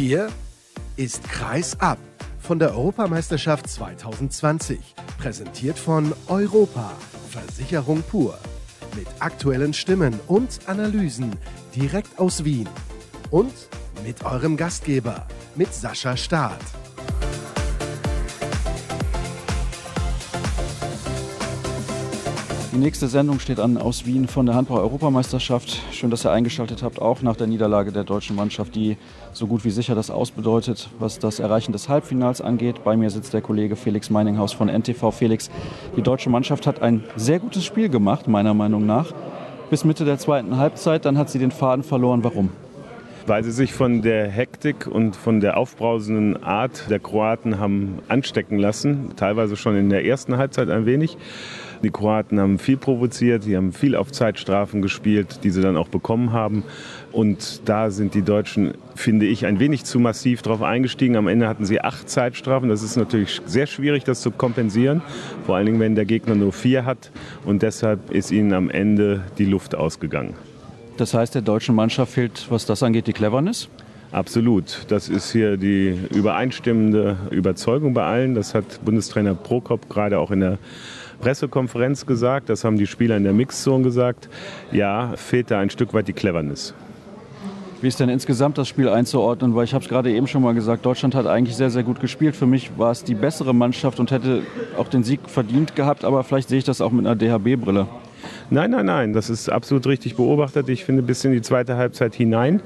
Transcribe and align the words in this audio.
Hier 0.00 0.28
ist 0.94 1.24
Kreis 1.24 1.80
ab 1.80 1.98
von 2.38 2.60
der 2.60 2.70
Europameisterschaft 2.70 3.68
2020. 3.68 4.78
Präsentiert 5.18 5.76
von 5.76 6.14
Europa, 6.28 6.92
Versicherung 7.30 8.04
pur. 8.04 8.38
Mit 8.94 9.08
aktuellen 9.18 9.74
Stimmen 9.74 10.20
und 10.28 10.60
Analysen 10.66 11.34
direkt 11.74 12.16
aus 12.16 12.44
Wien. 12.44 12.68
Und 13.32 13.52
mit 14.04 14.24
eurem 14.24 14.56
Gastgeber, 14.56 15.26
mit 15.56 15.74
Sascha 15.74 16.16
Staat. 16.16 16.60
Die 22.78 22.84
nächste 22.84 23.08
Sendung 23.08 23.40
steht 23.40 23.58
an 23.58 23.76
aus 23.76 24.06
Wien 24.06 24.28
von 24.28 24.46
der 24.46 24.54
Handball-Europameisterschaft. 24.54 25.82
Schön, 25.90 26.10
dass 26.10 26.24
ihr 26.24 26.30
eingeschaltet 26.30 26.84
habt, 26.84 27.02
auch 27.02 27.22
nach 27.22 27.34
der 27.34 27.48
Niederlage 27.48 27.90
der 27.90 28.04
deutschen 28.04 28.36
Mannschaft, 28.36 28.76
die 28.76 28.96
so 29.32 29.48
gut 29.48 29.64
wie 29.64 29.70
sicher 29.70 29.96
das 29.96 30.12
ausbedeutet, 30.12 30.88
was 31.00 31.18
das 31.18 31.40
Erreichen 31.40 31.72
des 31.72 31.88
Halbfinals 31.88 32.40
angeht. 32.40 32.84
Bei 32.84 32.96
mir 32.96 33.10
sitzt 33.10 33.34
der 33.34 33.40
Kollege 33.40 33.74
Felix 33.74 34.10
Meininghaus 34.10 34.52
von 34.52 34.68
NTV. 34.68 35.10
Felix, 35.10 35.50
die 35.96 36.02
deutsche 36.02 36.30
Mannschaft 36.30 36.68
hat 36.68 36.80
ein 36.80 37.02
sehr 37.16 37.40
gutes 37.40 37.64
Spiel 37.64 37.88
gemacht, 37.88 38.28
meiner 38.28 38.54
Meinung 38.54 38.86
nach. 38.86 39.12
Bis 39.70 39.84
Mitte 39.84 40.04
der 40.04 40.18
zweiten 40.18 40.56
Halbzeit, 40.56 41.04
dann 41.04 41.18
hat 41.18 41.30
sie 41.30 41.40
den 41.40 41.50
Faden 41.50 41.82
verloren. 41.82 42.22
Warum? 42.22 42.50
weil 43.26 43.44
sie 43.44 43.52
sich 43.52 43.74
von 43.74 44.00
der 44.00 44.30
Hektik 44.30 44.86
und 44.86 45.14
von 45.14 45.40
der 45.40 45.58
aufbrausenden 45.58 46.42
Art 46.42 46.88
der 46.88 46.98
Kroaten 46.98 47.58
haben 47.58 47.98
anstecken 48.08 48.58
lassen, 48.58 49.10
teilweise 49.16 49.54
schon 49.56 49.76
in 49.76 49.90
der 49.90 50.06
ersten 50.06 50.38
Halbzeit 50.38 50.70
ein 50.70 50.86
wenig. 50.86 51.18
Die 51.82 51.90
Kroaten 51.90 52.40
haben 52.40 52.58
viel 52.58 52.76
provoziert, 52.76 53.44
die 53.44 53.56
haben 53.56 53.72
viel 53.72 53.94
auf 53.94 54.10
Zeitstrafen 54.10 54.82
gespielt, 54.82 55.40
die 55.44 55.50
sie 55.50 55.62
dann 55.62 55.76
auch 55.76 55.88
bekommen 55.88 56.32
haben. 56.32 56.64
Und 57.12 57.68
da 57.68 57.90
sind 57.90 58.14
die 58.14 58.22
Deutschen, 58.22 58.74
finde 58.96 59.26
ich, 59.26 59.46
ein 59.46 59.60
wenig 59.60 59.84
zu 59.84 60.00
massiv 60.00 60.42
drauf 60.42 60.62
eingestiegen. 60.62 61.16
Am 61.16 61.28
Ende 61.28 61.48
hatten 61.48 61.64
sie 61.64 61.80
acht 61.80 62.10
Zeitstrafen. 62.10 62.68
Das 62.68 62.82
ist 62.82 62.96
natürlich 62.96 63.40
sehr 63.46 63.66
schwierig, 63.66 64.04
das 64.04 64.20
zu 64.20 64.30
kompensieren. 64.30 65.02
Vor 65.46 65.56
allen 65.56 65.66
Dingen, 65.66 65.80
wenn 65.80 65.94
der 65.94 66.04
Gegner 66.04 66.34
nur 66.34 66.52
vier 66.52 66.84
hat. 66.84 67.12
Und 67.44 67.62
deshalb 67.62 68.10
ist 68.10 68.32
ihnen 68.32 68.52
am 68.52 68.70
Ende 68.70 69.22
die 69.38 69.44
Luft 69.44 69.74
ausgegangen. 69.74 70.34
Das 70.96 71.14
heißt, 71.14 71.34
der 71.34 71.42
deutschen 71.42 71.76
Mannschaft 71.76 72.12
fehlt, 72.12 72.46
was 72.50 72.66
das 72.66 72.82
angeht, 72.82 73.06
die 73.06 73.12
Cleverness? 73.12 73.68
Absolut. 74.10 74.86
Das 74.88 75.08
ist 75.08 75.32
hier 75.32 75.56
die 75.56 75.96
übereinstimmende 76.10 77.16
Überzeugung 77.30 77.94
bei 77.94 78.04
allen. 78.04 78.34
Das 78.34 78.54
hat 78.54 78.84
Bundestrainer 78.84 79.34
Prokop 79.34 79.88
gerade 79.88 80.18
auch 80.18 80.30
in 80.30 80.40
der 80.40 80.58
Pressekonferenz 81.20 82.06
gesagt, 82.06 82.48
das 82.48 82.64
haben 82.64 82.78
die 82.78 82.86
Spieler 82.86 83.16
in 83.16 83.24
der 83.24 83.32
Mixzone 83.32 83.84
gesagt. 83.84 84.28
Ja, 84.72 85.12
fehlt 85.16 85.50
da 85.50 85.58
ein 85.58 85.70
Stück 85.70 85.94
weit 85.94 86.08
die 86.08 86.12
Cleverness. 86.12 86.74
Wie 87.80 87.86
ist 87.86 88.00
denn 88.00 88.08
insgesamt 88.08 88.58
das 88.58 88.66
Spiel 88.66 88.88
einzuordnen? 88.88 89.54
Weil 89.54 89.62
ich 89.64 89.72
habe 89.72 89.84
es 89.84 89.88
gerade 89.88 90.10
eben 90.10 90.26
schon 90.26 90.42
mal 90.42 90.52
gesagt, 90.52 90.84
Deutschland 90.84 91.14
hat 91.14 91.26
eigentlich 91.26 91.54
sehr, 91.56 91.70
sehr 91.70 91.84
gut 91.84 92.00
gespielt. 92.00 92.34
Für 92.34 92.46
mich 92.46 92.76
war 92.76 92.90
es 92.90 93.04
die 93.04 93.14
bessere 93.14 93.54
Mannschaft 93.54 94.00
und 94.00 94.10
hätte 94.10 94.42
auch 94.76 94.88
den 94.88 95.04
Sieg 95.04 95.20
verdient 95.26 95.76
gehabt, 95.76 96.04
aber 96.04 96.24
vielleicht 96.24 96.48
sehe 96.48 96.58
ich 96.58 96.64
das 96.64 96.80
auch 96.80 96.90
mit 96.90 97.06
einer 97.06 97.14
DHB-Brille. 97.14 97.86
Nein, 98.50 98.70
nein, 98.72 98.86
nein, 98.86 99.12
das 99.12 99.30
ist 99.30 99.48
absolut 99.48 99.86
richtig 99.86 100.16
beobachtet. 100.16 100.68
Ich 100.68 100.84
finde 100.84 101.02
bis 101.02 101.24
in 101.24 101.32
die 101.32 101.42
zweite 101.42 101.76
Halbzeit 101.76 102.14
hinein 102.14 102.62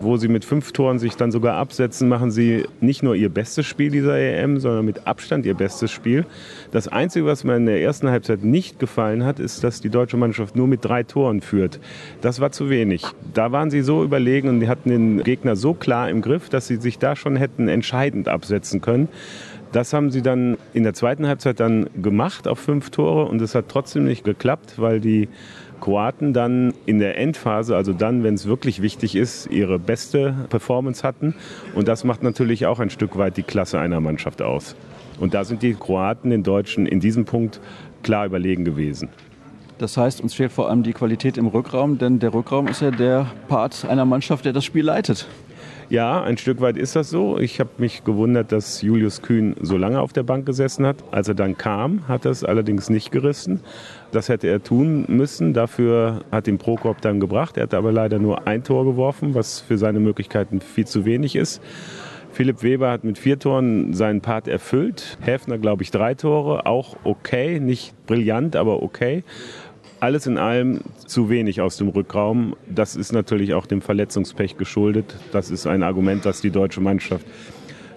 wo 0.00 0.16
sie 0.16 0.28
mit 0.28 0.44
fünf 0.44 0.72
Toren 0.72 0.98
sich 0.98 1.16
dann 1.16 1.32
sogar 1.32 1.56
absetzen, 1.56 2.08
machen 2.08 2.30
sie 2.30 2.64
nicht 2.80 3.02
nur 3.02 3.14
ihr 3.14 3.28
bestes 3.28 3.66
Spiel 3.66 3.90
dieser 3.90 4.16
EM, 4.18 4.60
sondern 4.60 4.84
mit 4.84 5.06
Abstand 5.06 5.46
ihr 5.46 5.54
bestes 5.54 5.90
Spiel. 5.90 6.26
Das 6.70 6.88
Einzige, 6.88 7.26
was 7.26 7.44
mir 7.44 7.56
in 7.56 7.66
der 7.66 7.80
ersten 7.80 8.08
Halbzeit 8.10 8.44
nicht 8.44 8.78
gefallen 8.78 9.24
hat, 9.24 9.38
ist, 9.38 9.64
dass 9.64 9.80
die 9.80 9.90
deutsche 9.90 10.16
Mannschaft 10.16 10.56
nur 10.56 10.66
mit 10.66 10.84
drei 10.84 11.02
Toren 11.02 11.40
führt. 11.40 11.80
Das 12.20 12.40
war 12.40 12.52
zu 12.52 12.70
wenig. 12.70 13.04
Da 13.32 13.52
waren 13.52 13.70
sie 13.70 13.82
so 13.82 14.02
überlegen 14.04 14.48
und 14.48 14.60
die 14.60 14.68
hatten 14.68 14.90
den 14.90 15.22
Gegner 15.22 15.56
so 15.56 15.74
klar 15.74 16.10
im 16.10 16.22
Griff, 16.22 16.48
dass 16.48 16.66
sie 16.66 16.76
sich 16.76 16.98
da 16.98 17.16
schon 17.16 17.36
hätten 17.36 17.68
entscheidend 17.68 18.28
absetzen 18.28 18.80
können. 18.80 19.08
Das 19.74 19.92
haben 19.92 20.12
sie 20.12 20.22
dann 20.22 20.56
in 20.72 20.84
der 20.84 20.94
zweiten 20.94 21.26
Halbzeit 21.26 21.58
dann 21.58 21.90
gemacht 22.00 22.46
auf 22.46 22.60
fünf 22.60 22.90
Tore 22.90 23.24
und 23.24 23.42
es 23.42 23.56
hat 23.56 23.64
trotzdem 23.68 24.04
nicht 24.04 24.22
geklappt, 24.22 24.74
weil 24.76 25.00
die 25.00 25.28
Kroaten 25.84 26.32
dann 26.32 26.72
in 26.86 26.98
der 26.98 27.18
Endphase, 27.18 27.76
also 27.76 27.92
dann, 27.92 28.24
wenn 28.24 28.32
es 28.32 28.46
wirklich 28.46 28.80
wichtig 28.80 29.14
ist, 29.14 29.50
ihre 29.50 29.78
beste 29.78 30.34
Performance 30.48 31.06
hatten. 31.06 31.34
Und 31.74 31.88
das 31.88 32.04
macht 32.04 32.22
natürlich 32.22 32.64
auch 32.64 32.80
ein 32.80 32.88
Stück 32.88 33.18
weit 33.18 33.36
die 33.36 33.42
Klasse 33.42 33.78
einer 33.78 34.00
Mannschaft 34.00 34.40
aus. 34.40 34.76
Und 35.20 35.34
da 35.34 35.44
sind 35.44 35.62
die 35.62 35.74
Kroaten 35.74 36.30
den 36.30 36.42
Deutschen 36.42 36.86
in 36.86 37.00
diesem 37.00 37.26
Punkt 37.26 37.60
klar 38.02 38.24
überlegen 38.24 38.64
gewesen. 38.64 39.10
Das 39.76 39.98
heißt, 39.98 40.22
uns 40.22 40.32
fehlt 40.32 40.52
vor 40.52 40.70
allem 40.70 40.84
die 40.84 40.94
Qualität 40.94 41.36
im 41.36 41.48
Rückraum, 41.48 41.98
denn 41.98 42.18
der 42.18 42.32
Rückraum 42.32 42.66
ist 42.68 42.80
ja 42.80 42.90
der 42.90 43.26
Part 43.48 43.84
einer 43.84 44.06
Mannschaft, 44.06 44.46
der 44.46 44.54
das 44.54 44.64
Spiel 44.64 44.84
leitet. 44.84 45.26
Ja, 45.94 46.24
ein 46.24 46.36
Stück 46.38 46.60
weit 46.60 46.76
ist 46.76 46.96
das 46.96 47.08
so. 47.08 47.38
Ich 47.38 47.60
habe 47.60 47.70
mich 47.78 48.02
gewundert, 48.02 48.50
dass 48.50 48.82
Julius 48.82 49.22
Kühn 49.22 49.54
so 49.60 49.76
lange 49.76 50.00
auf 50.00 50.12
der 50.12 50.24
Bank 50.24 50.44
gesessen 50.44 50.84
hat. 50.84 50.96
Als 51.12 51.28
er 51.28 51.36
dann 51.36 51.56
kam, 51.56 52.08
hat 52.08 52.24
er 52.24 52.32
es 52.32 52.42
allerdings 52.42 52.90
nicht 52.90 53.12
gerissen. 53.12 53.60
Das 54.10 54.28
hätte 54.28 54.48
er 54.48 54.60
tun 54.60 55.04
müssen. 55.06 55.54
Dafür 55.54 56.24
hat 56.32 56.48
ihn 56.48 56.58
Prokop 56.58 57.00
dann 57.00 57.20
gebracht. 57.20 57.56
Er 57.58 57.62
hat 57.62 57.74
aber 57.74 57.92
leider 57.92 58.18
nur 58.18 58.48
ein 58.48 58.64
Tor 58.64 58.84
geworfen, 58.84 59.36
was 59.36 59.60
für 59.60 59.78
seine 59.78 60.00
Möglichkeiten 60.00 60.60
viel 60.60 60.84
zu 60.84 61.04
wenig 61.04 61.36
ist. 61.36 61.62
Philipp 62.32 62.64
Weber 62.64 62.90
hat 62.90 63.04
mit 63.04 63.16
vier 63.16 63.38
Toren 63.38 63.94
seinen 63.94 64.20
Part 64.20 64.48
erfüllt. 64.48 65.16
Häfner, 65.20 65.58
glaube 65.58 65.84
ich, 65.84 65.92
drei 65.92 66.14
Tore. 66.14 66.66
Auch 66.66 66.96
okay, 67.04 67.60
nicht 67.60 67.94
brillant, 68.06 68.56
aber 68.56 68.82
okay 68.82 69.22
alles 70.00 70.26
in 70.26 70.38
allem 70.38 70.80
zu 71.06 71.28
wenig 71.30 71.60
aus 71.60 71.76
dem 71.76 71.88
Rückraum. 71.88 72.56
Das 72.68 72.96
ist 72.96 73.12
natürlich 73.12 73.54
auch 73.54 73.66
dem 73.66 73.80
Verletzungspech 73.80 74.56
geschuldet. 74.56 75.16
Das 75.32 75.50
ist 75.50 75.66
ein 75.66 75.82
Argument, 75.82 76.24
das 76.24 76.40
die 76.40 76.50
deutsche 76.50 76.80
Mannschaft 76.80 77.26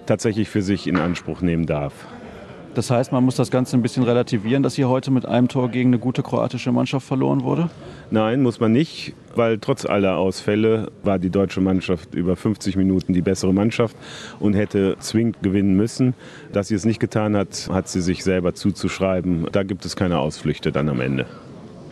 tatsächlich 0.05 0.49
für 0.49 0.61
sich 0.61 0.87
in 0.87 0.97
Anspruch 0.97 1.41
nehmen 1.41 1.65
darf. 1.65 1.93
Das 2.77 2.91
heißt, 2.91 3.11
man 3.11 3.23
muss 3.23 3.35
das 3.35 3.49
Ganze 3.49 3.75
ein 3.75 3.81
bisschen 3.81 4.03
relativieren, 4.03 4.61
dass 4.61 4.75
hier 4.75 4.87
heute 4.87 5.09
mit 5.09 5.25
einem 5.25 5.47
Tor 5.47 5.69
gegen 5.69 5.89
eine 5.89 5.97
gute 5.97 6.21
kroatische 6.21 6.71
Mannschaft 6.71 7.07
verloren 7.07 7.41
wurde? 7.41 7.71
Nein, 8.11 8.43
muss 8.43 8.59
man 8.59 8.71
nicht, 8.71 9.15
weil 9.35 9.57
trotz 9.57 9.83
aller 9.83 10.17
Ausfälle 10.17 10.91
war 11.01 11.17
die 11.17 11.31
deutsche 11.31 11.59
Mannschaft 11.59 12.13
über 12.13 12.35
50 12.35 12.75
Minuten 12.75 13.13
die 13.13 13.23
bessere 13.23 13.51
Mannschaft 13.51 13.97
und 14.39 14.53
hätte 14.53 14.95
zwingend 14.99 15.41
gewinnen 15.41 15.75
müssen. 15.75 16.13
Dass 16.53 16.67
sie 16.67 16.75
es 16.75 16.85
nicht 16.85 16.99
getan 16.99 17.35
hat, 17.35 17.67
hat 17.71 17.89
sie 17.89 18.01
sich 18.01 18.23
selber 18.23 18.53
zuzuschreiben. 18.53 19.47
Da 19.51 19.63
gibt 19.63 19.83
es 19.83 19.95
keine 19.95 20.19
Ausflüchte 20.19 20.71
dann 20.71 20.87
am 20.87 21.01
Ende. 21.01 21.25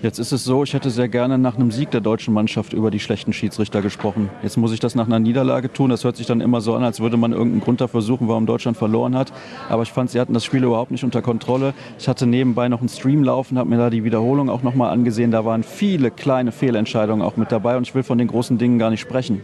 Jetzt 0.02 0.20
ist 0.20 0.32
es 0.32 0.44
so, 0.44 0.64
ich 0.64 0.74
hätte 0.74 0.90
sehr 0.90 1.08
gerne 1.08 1.38
nach 1.38 1.56
einem 1.56 1.72
Sieg 1.72 1.90
der 1.90 2.02
deutschen 2.02 2.34
Mannschaft 2.34 2.74
über 2.74 2.92
die 2.92 3.00
schlechten 3.00 3.34
Schiedsrichter 3.34 3.82
gesprochen. 3.82 4.30
Jetzt 4.44 4.58
muss 4.58 4.72
ich 4.72 4.80
das 4.80 4.94
nach 4.94 5.08
einer 5.08 5.20
Niederlage 5.20 5.72
tun. 5.72 5.90
Das 5.90 6.04
hört 6.04 6.18
sich 6.18 6.28
dann 6.28 6.42
immer 6.42 6.62
so 6.62 6.76
an, 6.76 6.84
als 6.84 7.00
würde 7.00 7.18
man 7.18 7.32
irgendeinen 7.32 7.62
Grund 7.62 7.82
dafür 7.82 8.02
suchen, 8.02 8.28
warum 8.28 8.46
Deutschland 8.46 8.78
verloren 8.78 9.16
hat. 9.16 9.32
Aber 9.70 9.84
ich 9.84 9.92
fand, 9.92 10.12
sie 10.12 10.20
hatten 10.20 10.34
das 10.34 10.44
Spiel 10.46 10.64
überhaupt 10.64 10.92
nicht 10.92 11.04
unter 11.04 11.22
Kontrolle. 11.22 11.74
Ich 11.98 12.08
hatte 12.08 12.28
nebenbei 12.28 12.70
noch 12.70 12.80
einen 12.80 12.90
Stream 12.90 13.24
laufen, 13.24 13.58
habe 13.58 13.70
mir 13.70 13.78
da 13.78 13.90
die 13.90 14.04
Wiederholung 14.04 14.50
auch 14.50 14.64
nochmal 14.64 14.92
angesehen. 14.92 15.32
Da 15.32 15.46
waren 15.46 15.64
viele 15.64 16.12
kleine 16.12 16.52
Fehlentscheidungen 16.52 17.26
auch 17.26 17.38
mit 17.38 17.52
dabei 17.52 17.78
und 17.78 17.88
ich 17.88 17.96
will 17.96 18.04
von 18.04 18.18
den 18.18 18.28
großen 18.28 18.58
Dingen 18.58 18.78
gar 18.78 18.92
nicht 18.92 19.02
sprechen. 19.02 19.42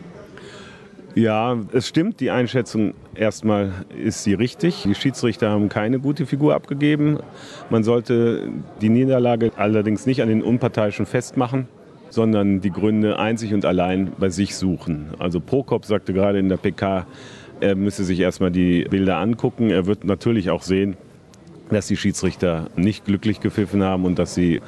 Ja, 1.15 1.57
es 1.73 1.87
stimmt, 1.87 2.19
die 2.21 2.31
Einschätzung 2.31 2.93
erstmal 3.15 3.71
ist 4.01 4.23
sie 4.23 4.33
richtig. 4.33 4.83
Die 4.83 4.95
Schiedsrichter 4.95 5.49
haben 5.49 5.67
keine 5.67 5.99
gute 5.99 6.25
Figur 6.25 6.55
abgegeben. 6.55 7.19
Man 7.69 7.83
sollte 7.83 8.49
die 8.81 8.89
Niederlage 8.89 9.51
allerdings 9.57 10.05
nicht 10.05 10.21
an 10.21 10.29
den 10.29 10.41
Unparteiischen 10.41 11.05
festmachen, 11.05 11.67
sondern 12.09 12.61
die 12.61 12.71
Gründe 12.71 13.19
einzig 13.19 13.53
und 13.53 13.65
allein 13.65 14.13
bei 14.17 14.29
sich 14.29 14.55
suchen. 14.55 15.07
Also 15.19 15.41
Prokop 15.41 15.85
sagte 15.85 16.13
gerade 16.13 16.39
in 16.39 16.47
der 16.47 16.57
PK, 16.57 17.05
er 17.59 17.75
müsse 17.75 18.05
sich 18.05 18.19
erstmal 18.19 18.51
die 18.51 18.85
Bilder 18.85 19.17
angucken. 19.17 19.69
Er 19.69 19.85
wird 19.85 20.05
natürlich 20.05 20.49
auch 20.49 20.63
sehen, 20.63 20.95
dass 21.69 21.87
die 21.87 21.97
Schiedsrichter 21.97 22.67
nicht 22.75 23.05
glücklich 23.05 23.39
gepfiffen 23.39 23.83
haben 23.83 24.05
und 24.05 24.19
dass 24.19 24.33
sie 24.33 24.61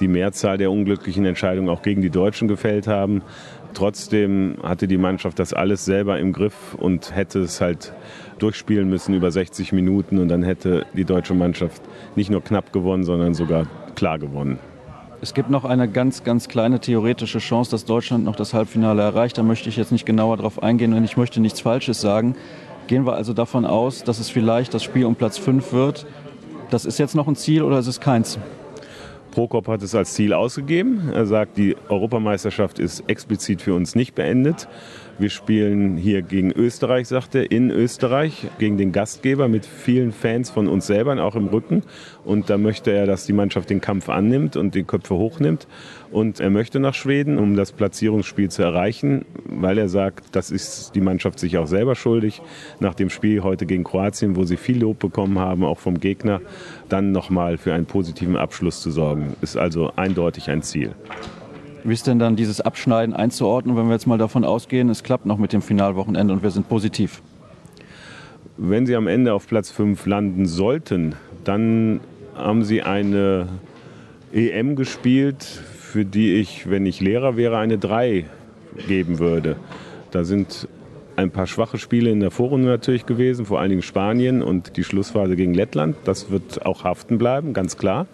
die 0.00 0.08
Mehrzahl 0.08 0.58
der 0.58 0.70
unglücklichen 0.70 1.24
Entscheidungen 1.24 1.68
auch 1.68 1.82
gegen 1.82 2.02
die 2.02 2.10
Deutschen 2.10 2.48
gefällt 2.48 2.86
haben. 2.86 3.22
Trotzdem 3.74 4.56
hatte 4.62 4.88
die 4.88 4.96
Mannschaft 4.96 5.38
das 5.38 5.52
alles 5.52 5.84
selber 5.84 6.18
im 6.18 6.32
Griff 6.32 6.74
und 6.74 7.14
hätte 7.14 7.40
es 7.40 7.60
halt 7.60 7.92
durchspielen 8.38 8.88
müssen 8.88 9.14
über 9.14 9.30
60 9.30 9.72
Minuten 9.72 10.18
und 10.18 10.28
dann 10.28 10.42
hätte 10.42 10.86
die 10.94 11.04
deutsche 11.04 11.34
Mannschaft 11.34 11.82
nicht 12.16 12.30
nur 12.30 12.42
knapp 12.42 12.72
gewonnen, 12.72 13.04
sondern 13.04 13.34
sogar 13.34 13.66
klar 13.94 14.18
gewonnen. 14.18 14.58
Es 15.20 15.34
gibt 15.34 15.50
noch 15.50 15.64
eine 15.64 15.88
ganz, 15.88 16.22
ganz 16.22 16.48
kleine 16.48 16.78
theoretische 16.78 17.40
Chance, 17.40 17.72
dass 17.72 17.84
Deutschland 17.84 18.24
noch 18.24 18.36
das 18.36 18.54
Halbfinale 18.54 19.02
erreicht. 19.02 19.36
Da 19.36 19.42
möchte 19.42 19.68
ich 19.68 19.76
jetzt 19.76 19.90
nicht 19.90 20.06
genauer 20.06 20.36
darauf 20.36 20.62
eingehen 20.62 20.92
und 20.92 21.02
ich 21.02 21.16
möchte 21.16 21.40
nichts 21.40 21.60
Falsches 21.60 22.00
sagen. 22.00 22.36
Gehen 22.86 23.04
wir 23.04 23.14
also 23.14 23.32
davon 23.32 23.64
aus, 23.66 24.04
dass 24.04 24.20
es 24.20 24.30
vielleicht 24.30 24.74
das 24.74 24.84
Spiel 24.84 25.04
um 25.04 25.16
Platz 25.16 25.36
5 25.36 25.72
wird. 25.72 26.06
Das 26.70 26.84
ist 26.84 26.98
jetzt 26.98 27.16
noch 27.16 27.26
ein 27.26 27.34
Ziel 27.34 27.62
oder 27.62 27.80
ist 27.80 27.88
es 27.88 27.98
keins? 28.00 28.38
Prokop 29.38 29.68
hat 29.68 29.84
es 29.84 29.94
als 29.94 30.14
Ziel 30.14 30.32
ausgegeben. 30.32 31.12
Er 31.14 31.24
sagt, 31.24 31.58
die 31.58 31.76
Europameisterschaft 31.88 32.80
ist 32.80 33.04
explizit 33.08 33.62
für 33.62 33.72
uns 33.72 33.94
nicht 33.94 34.16
beendet. 34.16 34.66
Wir 35.20 35.30
spielen 35.30 35.96
hier 35.96 36.22
gegen 36.22 36.50
Österreich, 36.50 37.06
sagt 37.06 37.36
er, 37.36 37.52
in 37.52 37.70
Österreich, 37.70 38.48
gegen 38.58 38.78
den 38.78 38.90
Gastgeber 38.90 39.46
mit 39.46 39.64
vielen 39.64 40.10
Fans 40.10 40.50
von 40.50 40.66
uns 40.66 40.88
selber, 40.88 41.22
auch 41.22 41.36
im 41.36 41.46
Rücken. 41.46 41.84
Und 42.24 42.50
da 42.50 42.58
möchte 42.58 42.90
er, 42.90 43.06
dass 43.06 43.26
die 43.26 43.32
Mannschaft 43.32 43.70
den 43.70 43.80
Kampf 43.80 44.08
annimmt 44.08 44.56
und 44.56 44.74
die 44.74 44.82
Köpfe 44.82 45.14
hochnimmt. 45.14 45.68
Und 46.10 46.40
er 46.40 46.48
möchte 46.48 46.80
nach 46.80 46.94
Schweden, 46.94 47.38
um 47.38 47.54
das 47.54 47.72
Platzierungsspiel 47.72 48.50
zu 48.50 48.62
erreichen, 48.62 49.26
weil 49.44 49.76
er 49.76 49.88
sagt, 49.88 50.34
das 50.34 50.50
ist 50.50 50.94
die 50.94 51.02
Mannschaft 51.02 51.38
sich 51.38 51.58
auch 51.58 51.66
selber 51.66 51.94
schuldig. 51.94 52.40
Nach 52.80 52.94
dem 52.94 53.10
Spiel 53.10 53.42
heute 53.42 53.66
gegen 53.66 53.84
Kroatien, 53.84 54.34
wo 54.36 54.44
sie 54.44 54.56
viel 54.56 54.80
Lob 54.80 54.98
bekommen 54.98 55.38
haben, 55.38 55.64
auch 55.64 55.78
vom 55.78 56.00
Gegner, 56.00 56.40
dann 56.88 57.12
nochmal 57.12 57.58
für 57.58 57.74
einen 57.74 57.84
positiven 57.84 58.36
Abschluss 58.36 58.80
zu 58.80 58.90
sorgen, 58.90 59.36
ist 59.42 59.56
also 59.56 59.92
eindeutig 59.96 60.48
ein 60.48 60.62
Ziel. 60.62 60.92
Wie 61.84 61.92
ist 61.92 62.06
denn 62.06 62.18
dann 62.18 62.36
dieses 62.36 62.60
Abschneiden 62.60 63.14
einzuordnen, 63.14 63.76
wenn 63.76 63.86
wir 63.86 63.92
jetzt 63.92 64.06
mal 64.06 64.18
davon 64.18 64.44
ausgehen, 64.44 64.88
es 64.88 65.02
klappt 65.02 65.26
noch 65.26 65.38
mit 65.38 65.52
dem 65.52 65.62
Finalwochenende 65.62 66.32
und 66.32 66.42
wir 66.42 66.50
sind 66.50 66.68
positiv? 66.68 67.22
Wenn 68.56 68.86
Sie 68.86 68.96
am 68.96 69.06
Ende 69.06 69.34
auf 69.34 69.46
Platz 69.46 69.70
5 69.70 70.04
landen 70.06 70.46
sollten, 70.46 71.14
dann 71.44 72.00
haben 72.34 72.64
Sie 72.64 72.82
eine 72.82 73.48
EM 74.32 74.74
gespielt, 74.74 75.62
für 75.88 76.04
die 76.04 76.34
ich, 76.34 76.68
wenn 76.68 76.84
ich 76.84 77.00
Lehrer 77.00 77.36
wäre, 77.36 77.56
eine 77.56 77.78
3 77.78 78.26
geben 78.86 79.18
würde. 79.18 79.56
Da 80.10 80.22
sind 80.22 80.68
ein 81.16 81.30
paar 81.30 81.46
schwache 81.46 81.78
Spiele 81.78 82.10
in 82.10 82.20
der 82.20 82.30
Vorrunde 82.30 82.68
natürlich 82.68 83.06
gewesen, 83.06 83.46
vor 83.46 83.58
allen 83.58 83.70
Dingen 83.70 83.82
Spanien 83.82 84.42
und 84.42 84.76
die 84.76 84.84
Schlussphase 84.84 85.34
gegen 85.34 85.54
Lettland. 85.54 85.96
Das 86.04 86.30
wird 86.30 86.64
auch 86.66 86.84
haften 86.84 87.16
bleiben, 87.16 87.54
ganz 87.54 87.78
klar. 87.78 88.06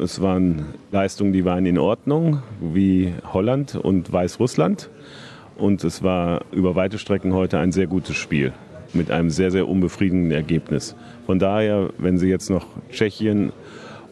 Es 0.00 0.22
waren 0.22 0.66
Leistungen, 0.92 1.32
die 1.32 1.44
waren 1.44 1.66
in 1.66 1.76
Ordnung, 1.76 2.42
wie 2.60 3.12
Holland 3.32 3.74
und 3.74 4.12
Weißrussland. 4.12 4.88
Und 5.56 5.82
es 5.82 6.04
war 6.04 6.42
über 6.52 6.76
weite 6.76 6.98
Strecken 6.98 7.34
heute 7.34 7.58
ein 7.58 7.72
sehr 7.72 7.88
gutes 7.88 8.16
Spiel 8.16 8.52
mit 8.94 9.10
einem 9.10 9.28
sehr, 9.28 9.50
sehr 9.50 9.68
unbefriedigenden 9.68 10.30
Ergebnis. 10.30 10.94
Von 11.26 11.40
daher, 11.40 11.90
wenn 11.98 12.16
Sie 12.16 12.28
jetzt 12.28 12.48
noch 12.48 12.66
Tschechien 12.90 13.52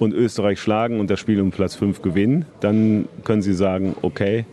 und 0.00 0.14
Österreich 0.14 0.58
schlagen 0.58 0.98
und 0.98 1.10
das 1.10 1.20
Spiel 1.20 1.40
um 1.40 1.50
Platz 1.50 1.76
5 1.76 2.02
gewinnen, 2.02 2.46
dann 2.60 3.06
können 3.22 3.42
Sie 3.42 3.52
sagen, 3.52 3.94
okay, 4.02 4.46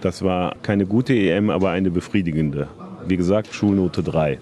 das 0.00 0.22
war 0.22 0.54
keine 0.62 0.86
gute 0.86 1.14
EM, 1.14 1.50
aber 1.50 1.70
eine 1.70 1.90
befriedigende. 1.90 2.68
Wie 3.08 3.16
gesagt, 3.16 3.52
Schulnote 3.54 4.02
3. 4.02 4.38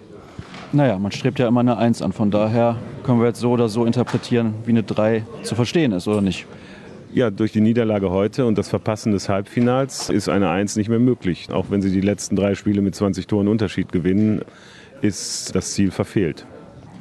Naja, 0.73 0.99
man 0.99 1.13
strebt 1.13 1.39
ja 1.39 1.49
immer 1.49 1.61
eine 1.61 1.77
1 1.77 2.03
an. 2.03 2.13
Von 2.13 2.31
daher 2.31 2.77
können 3.05 3.21
wir 3.21 3.29
jetzt 3.29 3.41
so 3.41 3.53
oder 3.53 3.69
so 3.69 3.85
interpretieren, 3.85 4.55
wie 4.67 4.71
eine 4.71 4.83
3 4.83 5.25
zu 5.43 5.55
verstehen 5.55 5.93
ist, 5.93 6.09
oder 6.09 6.21
nicht? 6.21 6.47
Ja, 7.13 7.31
durch 7.31 7.53
die 7.53 7.61
Niederlage 7.61 8.11
heute 8.11 8.45
und 8.47 8.59
das 8.59 8.69
Verpassen 8.69 9.13
des 9.13 9.29
Halbfinals 9.29 10.11
ist 10.11 10.29
eine 10.29 10.51
1 10.51 10.77
nicht 10.77 10.89
mehr 10.89 10.99
möglich. 10.99 11.49
Auch 11.53 11.67
wenn 11.71 11.81
sie 11.81 11.91
die 11.91 12.01
letzten 12.01 12.35
drei 12.35 12.55
Spiele 12.55 12.83
mit 12.83 12.95
20 12.95 13.27
Toren 13.27 13.49
Unterschied 13.49 13.93
gewinnen, 13.93 14.43
ist 15.01 15.55
das 15.55 15.73
Ziel 15.73 15.91
verfehlt. 15.91 16.45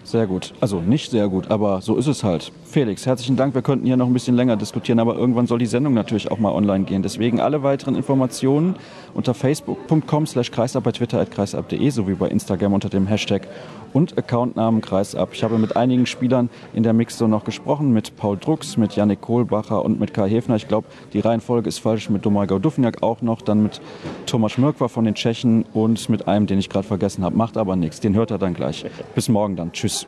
Sehr 0.04 0.28
gut. 0.28 0.54
Also 0.60 0.81
nicht 0.81 1.12
sehr 1.12 1.28
gut, 1.28 1.51
aber 1.51 1.81
so 1.81 1.96
ist 1.96 2.07
es 2.07 2.24
halt. 2.24 2.51
Felix, 2.66 3.06
herzlichen 3.06 3.36
Dank. 3.36 3.56
Wir 3.56 3.62
könnten 3.62 3.86
hier 3.86 3.98
noch 3.98 4.07
ein 4.07 4.13
bisschen 4.13 4.36
länger 4.36 4.56
diskutieren, 4.56 5.00
aber 5.00 5.16
irgendwann 5.16 5.48
soll 5.48 5.60
die 5.60 5.66
Sendung 5.66 5.94
natürlich 5.94 6.31
auch 6.31 6.40
mal 6.40 6.51
online 6.51 6.86
gehen. 6.86 7.01
Deswegen 7.01 7.40
alle 7.40 7.63
weiteren 7.63 7.96
Informationen 7.96 8.75
unter 9.13 9.34
facebook.com 9.34 10.28
slash 10.28 10.51
kreisab, 10.51 10.84
bei 10.84 10.92
twitter 10.92 11.19
at 11.19 11.31
kreisab.de 11.31 11.90
sowie 11.90 12.13
bei 12.13 12.28
Instagram 12.28 12.74
unter 12.74 12.90
dem 12.90 13.07
Hashtag 13.07 13.48
und 13.94 14.18
Accountnamen 14.18 14.81
Kreisab. 14.81 15.34
Ich 15.34 15.44
habe 15.44 15.57
mit 15.57 15.75
einigen 15.75 16.06
Spielern 16.06 16.50
in 16.74 16.84
der 16.84 16.94
Mixzone 16.94 17.31
noch 17.31 17.44
gesprochen, 17.44 17.92
mit 17.92 18.16
Paul 18.18 18.38
Drucks, 18.38 18.78
mit 18.78 18.95
Yannick 18.95 19.22
Kohlbacher 19.22 19.84
und 19.84 20.00
mit 20.00 20.13
Kai 20.13 20.30
Hefner. 20.30 20.56
Ich 20.56 20.68
glaube, 20.68 20.88
die 21.13 21.19
Reihenfolge 21.19 21.68
ist 21.68 21.80
falsch, 21.80 22.10
mit 22.10 22.25
Domagoj 22.25 22.60
Dufniak 22.60 23.04
auch 23.04 23.22
noch, 23.22 23.42
dann 23.42 23.63
mit 23.63 23.81
Tomasz 24.25 24.57
Mörkwa 24.57 24.88
von 24.88 25.06
den 25.06 25.16
Tschechen 25.16 25.66
und 25.74 26.10
mit 26.10 26.28
einem, 26.28 26.45
den 26.45 26.60
ich 26.60 26.69
gerade 26.69 26.88
vergessen 26.88 27.24
habe. 27.24 27.36
Macht 27.36 27.57
aber 27.57 27.75
nichts, 27.75 28.00
den 28.00 28.16
hört 28.16 28.31
er 28.31 28.38
dann 28.38 28.54
gleich. 28.54 28.86
Bis 29.16 29.30
morgen 29.30 29.56
dann. 29.56 29.72
Tschüss. 29.72 29.99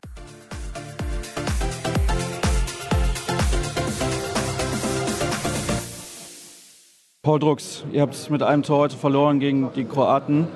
Paul 7.23 7.37
Drucks, 7.37 7.85
ihr 7.91 8.01
habt 8.01 8.31
mit 8.31 8.41
einem 8.41 8.63
Tor 8.63 8.79
heute 8.79 8.97
verloren 8.97 9.39
gegen 9.39 9.69
die 9.75 9.85
Kroaten. 9.85 10.47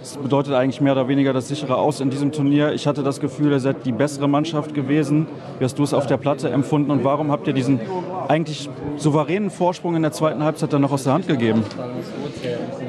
Das 0.00 0.16
bedeutet 0.16 0.54
eigentlich 0.54 0.80
mehr 0.80 0.94
oder 0.94 1.08
weniger 1.08 1.34
das 1.34 1.48
sichere 1.48 1.76
Aus 1.76 2.00
in 2.00 2.08
diesem 2.08 2.32
Turnier. 2.32 2.72
Ich 2.72 2.86
hatte 2.86 3.02
das 3.02 3.20
Gefühl, 3.20 3.52
ihr 3.52 3.60
seid 3.60 3.84
die 3.84 3.92
bessere 3.92 4.26
Mannschaft 4.26 4.72
gewesen. 4.72 5.26
Wie 5.58 5.64
hast 5.64 5.78
du 5.78 5.82
es 5.82 5.92
auf 5.92 6.06
der 6.06 6.16
Platte 6.16 6.48
empfunden 6.48 6.90
und 6.90 7.04
warum 7.04 7.30
habt 7.30 7.46
ihr 7.48 7.52
diesen 7.52 7.80
eigentlich 8.28 8.68
souveränen 8.96 9.50
Vorsprung 9.50 9.96
in 9.96 10.02
der 10.02 10.12
zweiten 10.12 10.42
Halbzeit 10.42 10.72
dann 10.72 10.82
noch 10.82 10.92
aus 10.92 11.04
der 11.04 11.12
Hand 11.12 11.28
gegeben? 11.28 11.64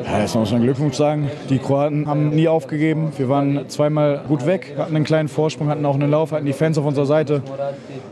Ja, 0.06 0.20
erstmal 0.20 0.42
muss 0.42 0.52
man 0.52 0.62
Glückwunsch 0.62 0.96
sagen. 0.96 1.30
Die 1.50 1.60
Kroaten 1.60 2.08
haben 2.08 2.30
nie 2.30 2.48
aufgegeben. 2.48 3.12
Wir 3.18 3.30
waren 3.30 3.68
zweimal 3.68 4.22
gut 4.28 4.46
weg, 4.46 4.76
hatten 4.78 4.96
einen 4.96 5.06
kleinen 5.06 5.28
Vorsprung, 5.28 5.70
hatten 5.70 5.86
auch 5.86 5.96
einen 5.96 6.10
Lauf, 6.10 6.32
hatten 6.32 6.46
die 6.46 6.54
Fans 6.54 6.78
auf 6.78 6.86
unserer 6.86 7.06
Seite. 7.06 7.42